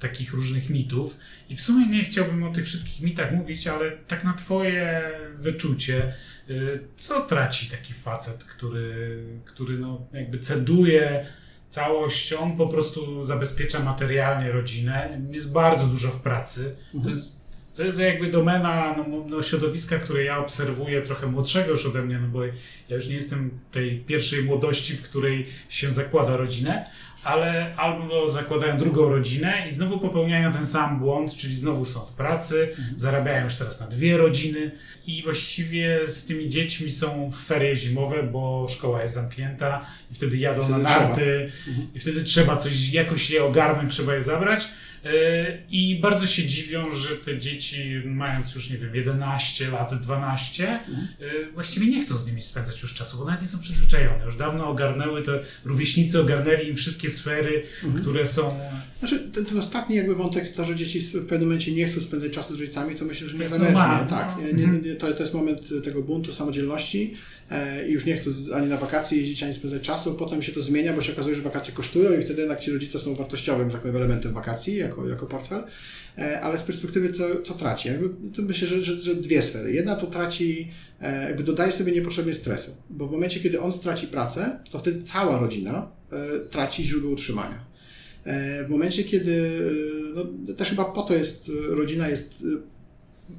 [0.00, 1.18] takich różnych mitów.
[1.48, 6.14] I w sumie nie chciałbym o tych wszystkich mitach mówić, ale tak na Twoje wyczucie,
[6.50, 11.26] y, co traci taki facet, który, który no jakby ceduje
[11.68, 16.76] całość, on po prostu zabezpiecza materialnie rodzinę, jest bardzo dużo w pracy.
[17.02, 17.36] To jest,
[17.74, 22.18] to jest jakby domena no, no, środowiska, które ja obserwuję trochę młodszego już ode mnie,
[22.18, 26.90] no bo ja już nie jestem tej pierwszej młodości, w której się zakłada rodzinę,
[27.26, 32.12] ale albo zakładają drugą rodzinę i znowu popełniają ten sam błąd, czyli znowu są w
[32.12, 34.70] pracy, zarabiają już teraz na dwie rodziny
[35.06, 40.36] i właściwie z tymi dziećmi są w ferie zimowe, bo szkoła jest zamknięta i wtedy
[40.36, 41.06] jadą Wtedy na trzeba.
[41.08, 41.50] narty
[41.94, 44.68] i wtedy trzeba coś, jakoś je ogarnąć, trzeba je zabrać.
[45.70, 50.80] I bardzo się dziwią, że te dzieci, mając już, nie wiem, 11 lat, 12,
[51.20, 54.24] yy, właściwie nie chcą z nimi spędzać już czasu, bo nawet nie są przyzwyczajone.
[54.24, 57.62] Już dawno ogarnęły, te rówieśnicy ogarnęli im wszystkie sfery,
[58.00, 58.60] które są.
[58.98, 62.32] Znaczy, ten, ten ostatni jakby wątek, to, że dzieci w pewnym momencie nie chcą spędzać
[62.32, 63.72] czasu z rodzicami, to myślę, że nie zależy.
[64.10, 64.42] Tak, no.
[64.46, 67.14] nie, nie, nie, to, to jest moment tego buntu, samodzielności
[67.50, 70.14] e, i już nie chcą ani na wakacje jeździć, ani spędzać czasu.
[70.14, 72.98] Potem się to zmienia, bo się okazuje, że wakacje kosztują i wtedy jednak ci rodzice
[72.98, 75.64] są wartościowym, że tak powiem, elementem wakacji jako, jako portfel.
[76.18, 77.88] E, ale z perspektywy co, co traci?
[77.88, 79.72] Jakby, to myślę, że, że, że dwie sfery.
[79.72, 80.70] Jedna to traci,
[81.00, 85.02] e, jakby dodaje sobie niepotrzebnie stresu, bo w momencie, kiedy on straci pracę, to wtedy
[85.02, 87.76] cała rodzina e, traci źródło utrzymania.
[88.66, 89.50] W momencie, kiedy,
[90.14, 92.44] no, też chyba po to jest, rodzina jest,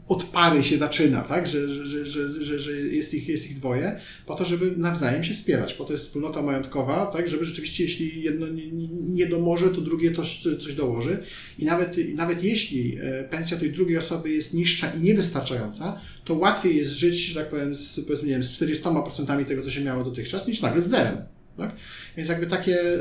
[0.08, 4.00] od pary się zaczyna, tak, że, że, że, że, że, jest, ich, jest ich dwoje,
[4.26, 8.22] po to, żeby nawzajem się wspierać, po to jest wspólnota majątkowa, tak, żeby rzeczywiście, jeśli
[8.24, 11.18] jedno nie, nie- domoże, to drugie coś, coś dołoży.
[11.60, 16.78] I nawet, nawet jeśli e, pensja tej drugiej osoby jest niższa i niewystarczająca, to łatwiej
[16.78, 20.04] jest żyć, że tak powiem, z, powiedzmy, nie wiem, z 40% tego, co się miało
[20.04, 21.18] dotychczas, niż nagle z zerem.
[21.58, 21.76] Tak?
[22.18, 22.98] Więc jakby takie e,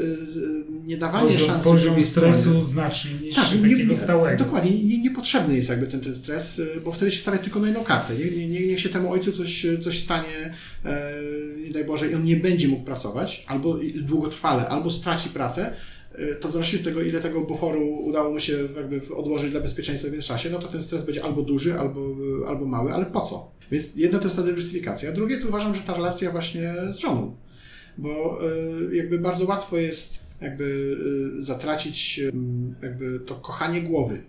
[0.69, 4.45] nie dawanie Poziom, szansy poziom stresu znacznie niższy, tak, nie, takiego nie, stałego.
[4.45, 7.67] Dokładnie, nie, niepotrzebny jest jakby ten, ten stres, y, bo wtedy się stawia tylko na
[7.67, 8.15] jedną kartę.
[8.15, 10.55] Nie, nie, nie, niech się temu ojcu coś, coś stanie,
[10.85, 11.13] e,
[11.65, 15.73] nie daj Boże, i on nie będzie mógł pracować, albo długotrwale, albo straci pracę,
[16.13, 19.61] e, to w zależności od tego, ile tego buforu udało mu się jakby odłożyć dla
[19.61, 22.01] bezpieczeństwa w międzyczasie, no to ten stres będzie albo duży, albo,
[22.49, 23.51] albo mały, ale po co?
[23.71, 26.99] Więc jedno to jest ta dywersyfikacja, a drugie to uważam, że ta relacja właśnie z
[26.99, 27.37] żoną
[27.99, 28.41] bo
[28.91, 30.65] y, jakby bardzo łatwo jest jakby
[31.39, 32.33] y, zatracić y,
[32.83, 34.23] jakby to kochanie głowy.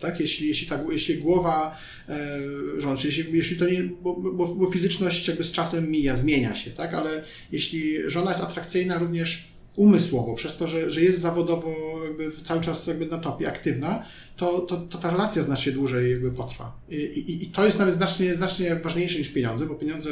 [0.00, 0.20] Tak?
[0.20, 1.78] Jeśli, jeśli, ta, jeśli głowa
[2.08, 6.54] e, czy jeśli, jeśli to nie, bo, bo, bo fizyczność jakby z czasem mija, zmienia
[6.54, 6.94] się, tak?
[6.94, 12.60] ale jeśli żona jest atrakcyjna również umysłowo, przez to, że, że jest zawodowo jakby cały
[12.60, 14.04] czas jakby na topie, aktywna,
[14.36, 16.76] to, to, to ta relacja znacznie dłużej jakby potrwa.
[16.88, 20.10] I, i, I to jest nawet znacznie, znacznie ważniejsze niż pieniądze, bo pieniądze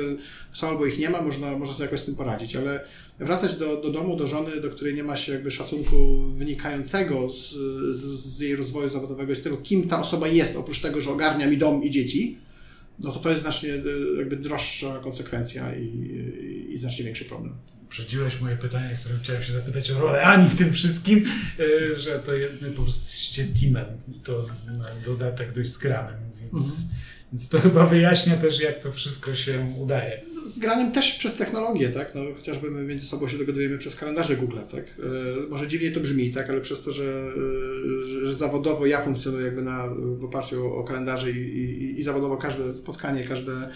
[0.53, 2.85] są albo ich nie ma, można, można sobie jakoś z tym poradzić, ale
[3.19, 7.51] wracać do, do domu, do żony, do której nie ma się jakby szacunku wynikającego z,
[7.97, 11.11] z, z jej rozwoju zawodowego i z tego, kim ta osoba jest, oprócz tego, że
[11.11, 12.39] ogarnia mi dom i dzieci,
[12.99, 13.83] no to to jest znacznie y,
[14.19, 17.55] jakby droższa konsekwencja i, i znacznie większy problem.
[17.93, 21.25] Uprzedziłeś moje pytanie, w którym chciałem się zapytać o rolę Ani w tym wszystkim,
[21.61, 22.33] y, że to
[22.63, 23.87] my po prostu jesteście teamem
[24.17, 26.89] i to na dodatek dość skranym, więc, mhm.
[27.33, 31.89] więc to chyba wyjaśnia też, jak to wszystko się udaje z graniem też przez technologię,
[31.89, 32.15] tak?
[32.15, 34.85] No, chociażby my między sobą się dogadujemy przez kalendarze Google, tak?
[34.85, 36.51] E, może dziwnie to brzmi, tak?
[36.51, 37.31] Ale przez to, że,
[38.07, 42.37] że, że zawodowo ja funkcjonuję jakby na, w oparciu o kalendarze i, i, i zawodowo
[42.37, 43.69] każde spotkanie, każde E,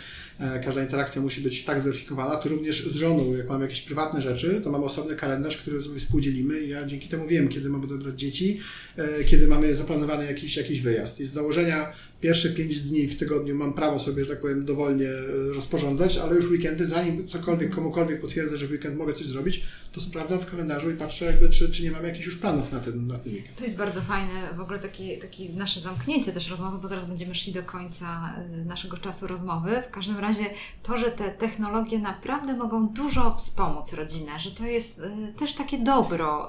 [0.64, 4.61] każda interakcja musi być tak zweryfikowana, to również z żoną, jak mamy jakieś prywatne rzeczy,
[4.64, 8.18] to mamy osobny kalendarz, który sobie współdzielimy i ja dzięki temu wiem, kiedy mamy odebrać
[8.18, 8.61] dzieci,
[8.97, 11.20] e, kiedy mamy zaplanowany jakiś, jakiś wyjazd.
[11.20, 15.09] I z założenia pierwsze pięć dni w tygodniu mam prawo sobie, że tak powiem, dowolnie
[15.09, 19.62] e, rozporządzać, ale już weekendy, zanim cokolwiek, komukolwiek potwierdzę, że w weekend mogę coś zrobić,
[19.93, 22.81] to sprawdzam w kalendarzu i patrzę jakby, czy, czy nie mam jakichś już planów na
[22.81, 23.57] ten, na ten weekend.
[23.57, 27.35] To jest bardzo fajne, w ogóle takie, takie nasze zamknięcie też rozmowy, bo zaraz będziemy
[27.35, 28.35] szli do końca
[28.67, 29.83] naszego czasu rozmowy.
[29.89, 30.45] W każdym razie
[30.83, 35.03] to, że te technologie naprawdę mogą dużo wspomóc rodzinę, że to jest y,
[35.39, 36.49] też takie dobro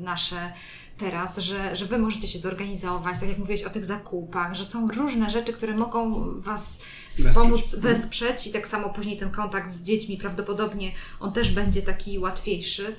[0.00, 0.52] nasze
[0.98, 4.88] teraz, że, że Wy możecie się zorganizować, tak jak mówiłeś o tych zakupach, że są
[4.88, 6.78] różne rzeczy, które mogą Was
[7.22, 11.82] wspomóc, wesprzeć, wesprzeć i tak samo później ten kontakt z dziećmi prawdopodobnie on też będzie
[11.82, 12.96] taki łatwiejszy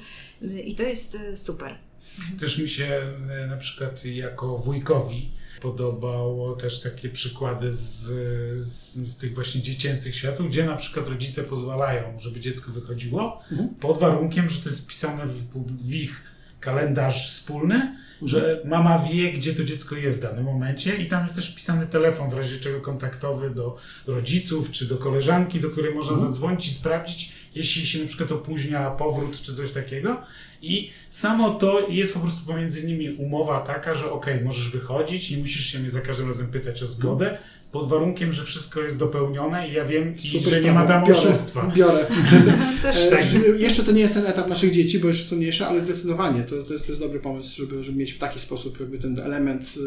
[0.66, 1.78] i to jest super.
[2.39, 3.02] Też mi się
[3.50, 5.32] na przykład jako wujkowi
[5.62, 7.82] podobało też takie przykłady z,
[8.60, 13.70] z, z, tych właśnie dziecięcych światów, gdzie na przykład rodzice pozwalają, żeby dziecko wychodziło, mhm.
[13.70, 15.43] pod warunkiem, że to jest wpisane w,
[15.82, 16.24] w ich
[16.66, 17.97] kalendarz wspólny, mhm.
[18.22, 21.88] że mama wie, gdzie to dziecko jest w danym momencie i tam jest też wpisany
[21.88, 26.32] telefon, w razie czego kontaktowy do rodziców czy do koleżanki, do której można mhm.
[26.32, 30.22] zadzwonić i sprawdzić, jeśli się na przykład opóźnia powrót czy coś takiego.
[30.61, 35.38] I samo to jest po prostu pomiędzy nimi umowa taka, że ok, możesz wychodzić, nie
[35.38, 37.38] musisz się mnie za każdym razem pytać o zgodę,
[37.76, 41.19] pod warunkiem, że wszystko jest dopełnione i ja wiem, i, że nie ma tam biorę,
[41.19, 41.71] oszustwa.
[41.76, 42.07] Biorę.
[42.84, 43.23] e, tak.
[43.57, 46.63] Jeszcze to nie jest ten etap naszych dzieci, bo jeszcze są mniejsze, ale zdecydowanie to,
[46.63, 49.80] to, jest, to jest dobry pomysł, żeby, żeby mieć w taki sposób jakby ten element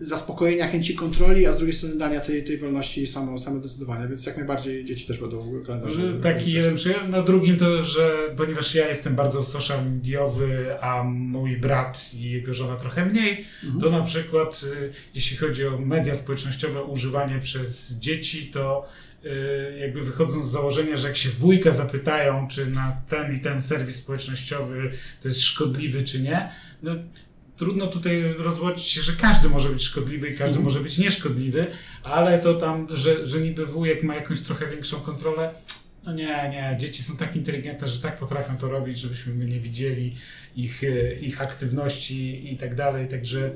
[0.00, 4.36] zaspokojenia chęci kontroli, a z drugiej strony dania tej, tej wolności samo, decydowania, więc jak
[4.36, 6.20] najbardziej dzieci też będą kalendarze.
[6.22, 7.08] Taki jeden przykład.
[7.08, 12.54] Na drugim to, że ponieważ ja jestem bardzo social mediowy, a mój brat i jego
[12.54, 13.80] żona trochę mniej, mhm.
[13.80, 18.88] to na przykład y, jeśli chodzi o media społecznościowe, używanie przez dzieci, to
[19.24, 23.60] y, jakby wychodząc z założenia, że jak się wujka zapytają, czy na ten i ten
[23.60, 24.90] serwis społecznościowy
[25.20, 26.48] to jest szkodliwy, czy nie,
[26.82, 26.92] no,
[27.62, 30.64] trudno tutaj rozwodzić się, że każdy może być szkodliwy i każdy mm.
[30.64, 31.66] może być nieszkodliwy,
[32.02, 35.54] ale to tam, że, że niby wujek ma jakąś trochę większą kontrolę,
[36.04, 39.60] no nie, nie, dzieci są tak inteligentne, że tak potrafią to robić, żebyśmy my nie
[39.60, 40.14] widzieli
[40.56, 43.50] ich, y, ich aktywności i tak dalej, także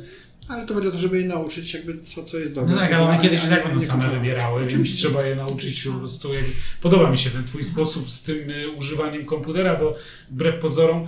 [0.48, 2.74] ale to będzie to, żeby je nauczyć jakby co, co jest dobre.
[2.74, 5.02] No tak, ale one kiedyś i tak będą same wybierały, Oczywiście.
[5.02, 6.34] więc trzeba je nauczyć po prostu.
[6.34, 6.44] Jak...
[6.80, 9.94] Podoba mi się ten twój sposób z tym y, używaniem komputera, bo
[10.30, 11.06] wbrew pozorom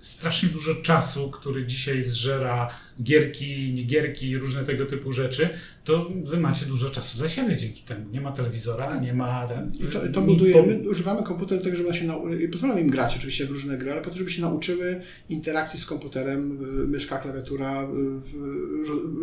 [0.00, 2.70] strasznie dużo czasu, który dzisiaj zżera
[3.02, 5.48] gierki, niegierki, różne tego typu rzeczy,
[5.84, 8.10] to wy macie dużo czasu dla siebie dzięki temu.
[8.12, 9.02] Nie ma telewizora, tak.
[9.02, 9.48] nie ma...
[9.48, 10.90] Ten, I to, to budujemy, po...
[10.90, 12.08] używamy komputer tego, żeby się
[12.52, 15.86] pozwalamy im grać oczywiście w różne gry, ale po to, żeby się nauczyły interakcji z
[15.86, 17.88] komputerem, myszka, klawiatura,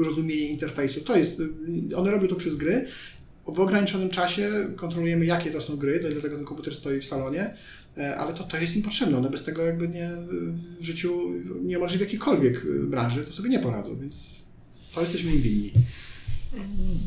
[0.05, 1.01] rozumienie interfejsu.
[1.01, 1.41] To jest,
[1.95, 2.87] one robią to przez gry,
[3.47, 7.53] w ograniczonym czasie kontrolujemy, jakie to są gry, dlatego ten komputer stoi w salonie,
[8.17, 9.17] ale to, to jest im potrzebne.
[9.17, 10.09] One bez tego jakby nie
[10.79, 11.21] w życiu,
[11.63, 14.35] niemalże w jakiejkolwiek branży, to sobie nie poradzą, więc
[14.93, 15.71] to jesteśmy im winni.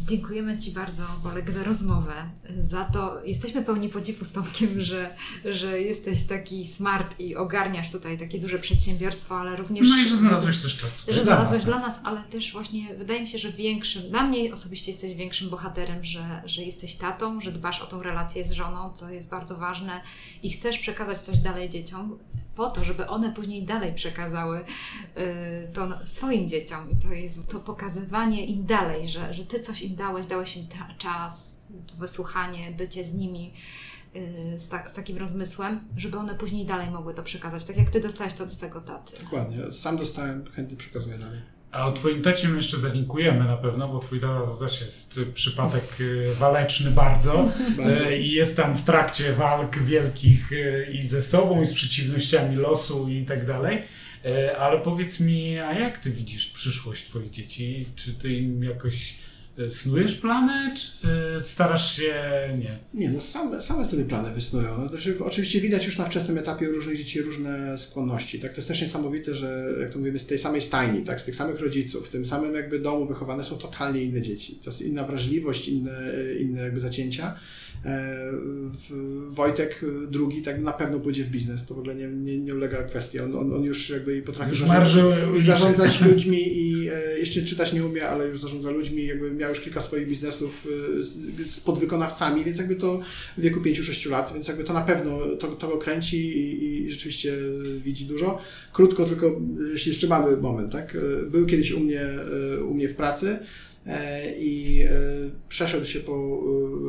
[0.07, 2.12] Dziękujemy Ci bardzo, Bolek, za rozmowę.
[2.61, 8.18] Za to jesteśmy pełni podziwu z Tomkiem, że, że jesteś taki smart i ogarniasz tutaj
[8.18, 9.88] takie duże przedsiębiorstwo, ale również.
[9.88, 11.14] No i że znalazłeś też czas tutaj.
[11.14, 14.90] Że znalazłeś dla nas, ale też właśnie wydaje mi się, że większym, dla mnie osobiście
[14.90, 19.11] jesteś większym bohaterem, że, że jesteś tatą, że dbasz o tą relację z żoną, co
[19.11, 20.01] jest bardzo ważne
[20.42, 22.18] i chcesz przekazać coś dalej dzieciom
[22.61, 24.65] po to, żeby one później dalej przekazały y,
[25.73, 26.91] to swoim dzieciom.
[26.91, 30.67] I to jest to pokazywanie im dalej, że, że ty coś im dałeś, dałeś im
[30.99, 33.55] czas, wysłuchanie, bycie z nimi.
[34.17, 37.91] Y, z, ta, z, takim rozmysłem, żeby one później dalej mogły to przekazać, tak jak
[37.91, 39.25] ty dostałeś to od swojego taty.
[39.25, 41.41] Dokładnie, sam dostałem, chętnie przekazuję dalej.
[41.73, 45.85] A o Twoim tacie jeszcze zalinkujemy na pewno, bo Twój tata to też jest przypadek
[46.01, 47.49] y, waleczny bardzo,
[47.79, 48.11] bardzo.
[48.11, 52.57] Y, i jest tam w trakcie walk wielkich y, i ze sobą, i z przeciwnościami
[52.57, 53.79] losu i tak dalej.
[54.59, 57.87] Ale powiedz mi, a jak Ty widzisz przyszłość Twoich dzieci?
[57.97, 59.30] Czy Ty im jakoś y,
[59.68, 61.09] snujesz plany, czy
[61.40, 62.14] y, starasz się
[62.59, 62.78] nie?
[62.94, 64.78] Nie, no same, same sobie plany wysnują.
[64.78, 68.40] No, znaczy, oczywiście widać już na wczesnym etapie u różnych dzieci różne skłonności.
[68.40, 68.51] Tak?
[68.51, 71.20] To jest też niesamowite, że jak to mówimy, z tej samej stajni, tak?
[71.20, 74.59] z tych samych rodziców, w tym samym jakby domu wychowane są totalnie inne dzieci.
[74.64, 76.01] To jest inna wrażliwość, inne,
[76.40, 77.36] inne jakby zacięcia.
[77.85, 78.31] E,
[79.28, 82.83] Wojtek drugi tak na pewno pójdzie w biznes, to w ogóle nie, nie, nie ulega
[82.83, 83.20] kwestii.
[83.20, 88.09] On, on, on już jakby potrafi Już zarządzać, ludźmi i e, jeszcze czytać nie umie,
[88.09, 90.66] ale już zarządza ludźmi, jakby miał już kilka swoich biznesów
[90.99, 93.01] e, z, z podwykonawcami, więc jakby to
[93.39, 96.91] w wieku 5-6 lat, więc jakby to na pewno to, to go kręci i, i
[96.91, 97.37] rzeczywiście
[97.85, 98.39] widzi dużo.
[98.72, 99.41] Krótko tylko,
[99.72, 100.97] jeśli jeszcze mamy moment, tak?
[101.31, 102.03] Był kiedyś u mnie,
[102.68, 103.39] u mnie w pracy
[104.39, 104.91] i e,
[105.49, 106.43] przeszedł się po,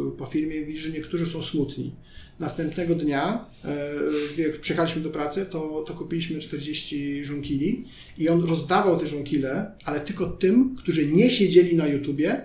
[0.07, 1.95] e, po firmie i widzi, że niektórzy są smutni.
[2.39, 7.85] Następnego dnia, e, jak przyjechaliśmy do pracy, to, to kupiliśmy 40 żonkili
[8.17, 12.41] i on rozdawał te żonkile, ale tylko tym, którzy nie siedzieli na YouTubie,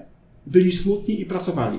[0.46, 1.78] byli smutni i pracowali.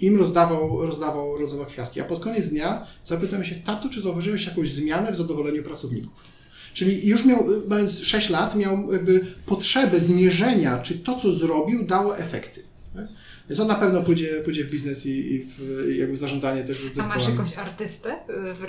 [0.00, 2.00] Im rozdawał, rozdawał, rozdawał kwiatki.
[2.00, 6.29] A pod koniec dnia zapytałem się, tato, czy zauważyłeś jakąś zmianę w zadowoleniu pracowników?
[6.74, 12.18] Czyli już miał, mając 6 lat, miał jakby potrzebę zmierzenia, czy to, co zrobił, dało
[12.18, 12.62] efekty.
[12.94, 13.06] tak?
[13.48, 16.94] Więc on na pewno pójdzie, pójdzie w biznes i, i w, jakby zarządzanie też A
[16.94, 17.20] zespołami.
[17.20, 18.66] masz jakąś artystę w,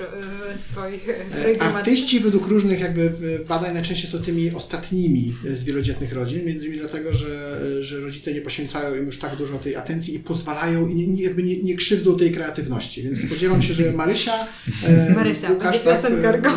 [0.57, 1.61] w swoich w E?
[1.61, 3.11] Artyści według różnych jakby
[3.47, 8.41] badań najczęściej są tymi ostatnimi z wielodzietnych rodzin, między innymi dlatego, że, że rodzice nie
[8.41, 12.17] poświęcają im już tak dużo tej atencji i pozwalają i nie, jakby nie, nie krzywdzą
[12.17, 13.03] tej kreatywności.
[13.03, 14.47] Więc spodziewam się, że Marysia,
[14.83, 16.49] e, Marysia, Łukasz, będzie piosenkarką.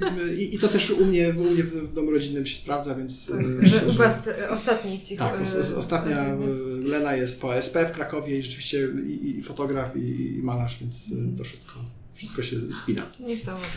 [0.00, 3.30] E, i, I to też u mnie, u mnie w, domu rodzinnym się sprawdza, więc...
[3.30, 6.36] e, Że myślę, u Was y, ostatni ci tak, os- os- y, ostatnia e,
[6.84, 11.12] Lena jest po SP w Krakowie i rzeczywiście i, i fotograf, i, i malarz, więc
[11.34, 11.72] e, to wszystko,
[12.14, 13.02] wszystko się spina.
[13.20, 13.68] Niesamowite.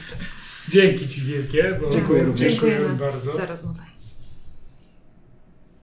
[0.69, 2.51] Dzięki Ci wielkie, bo Dziękuję również.
[2.53, 3.37] Dziękujemy bardzo.
[3.37, 3.81] za rozmowę.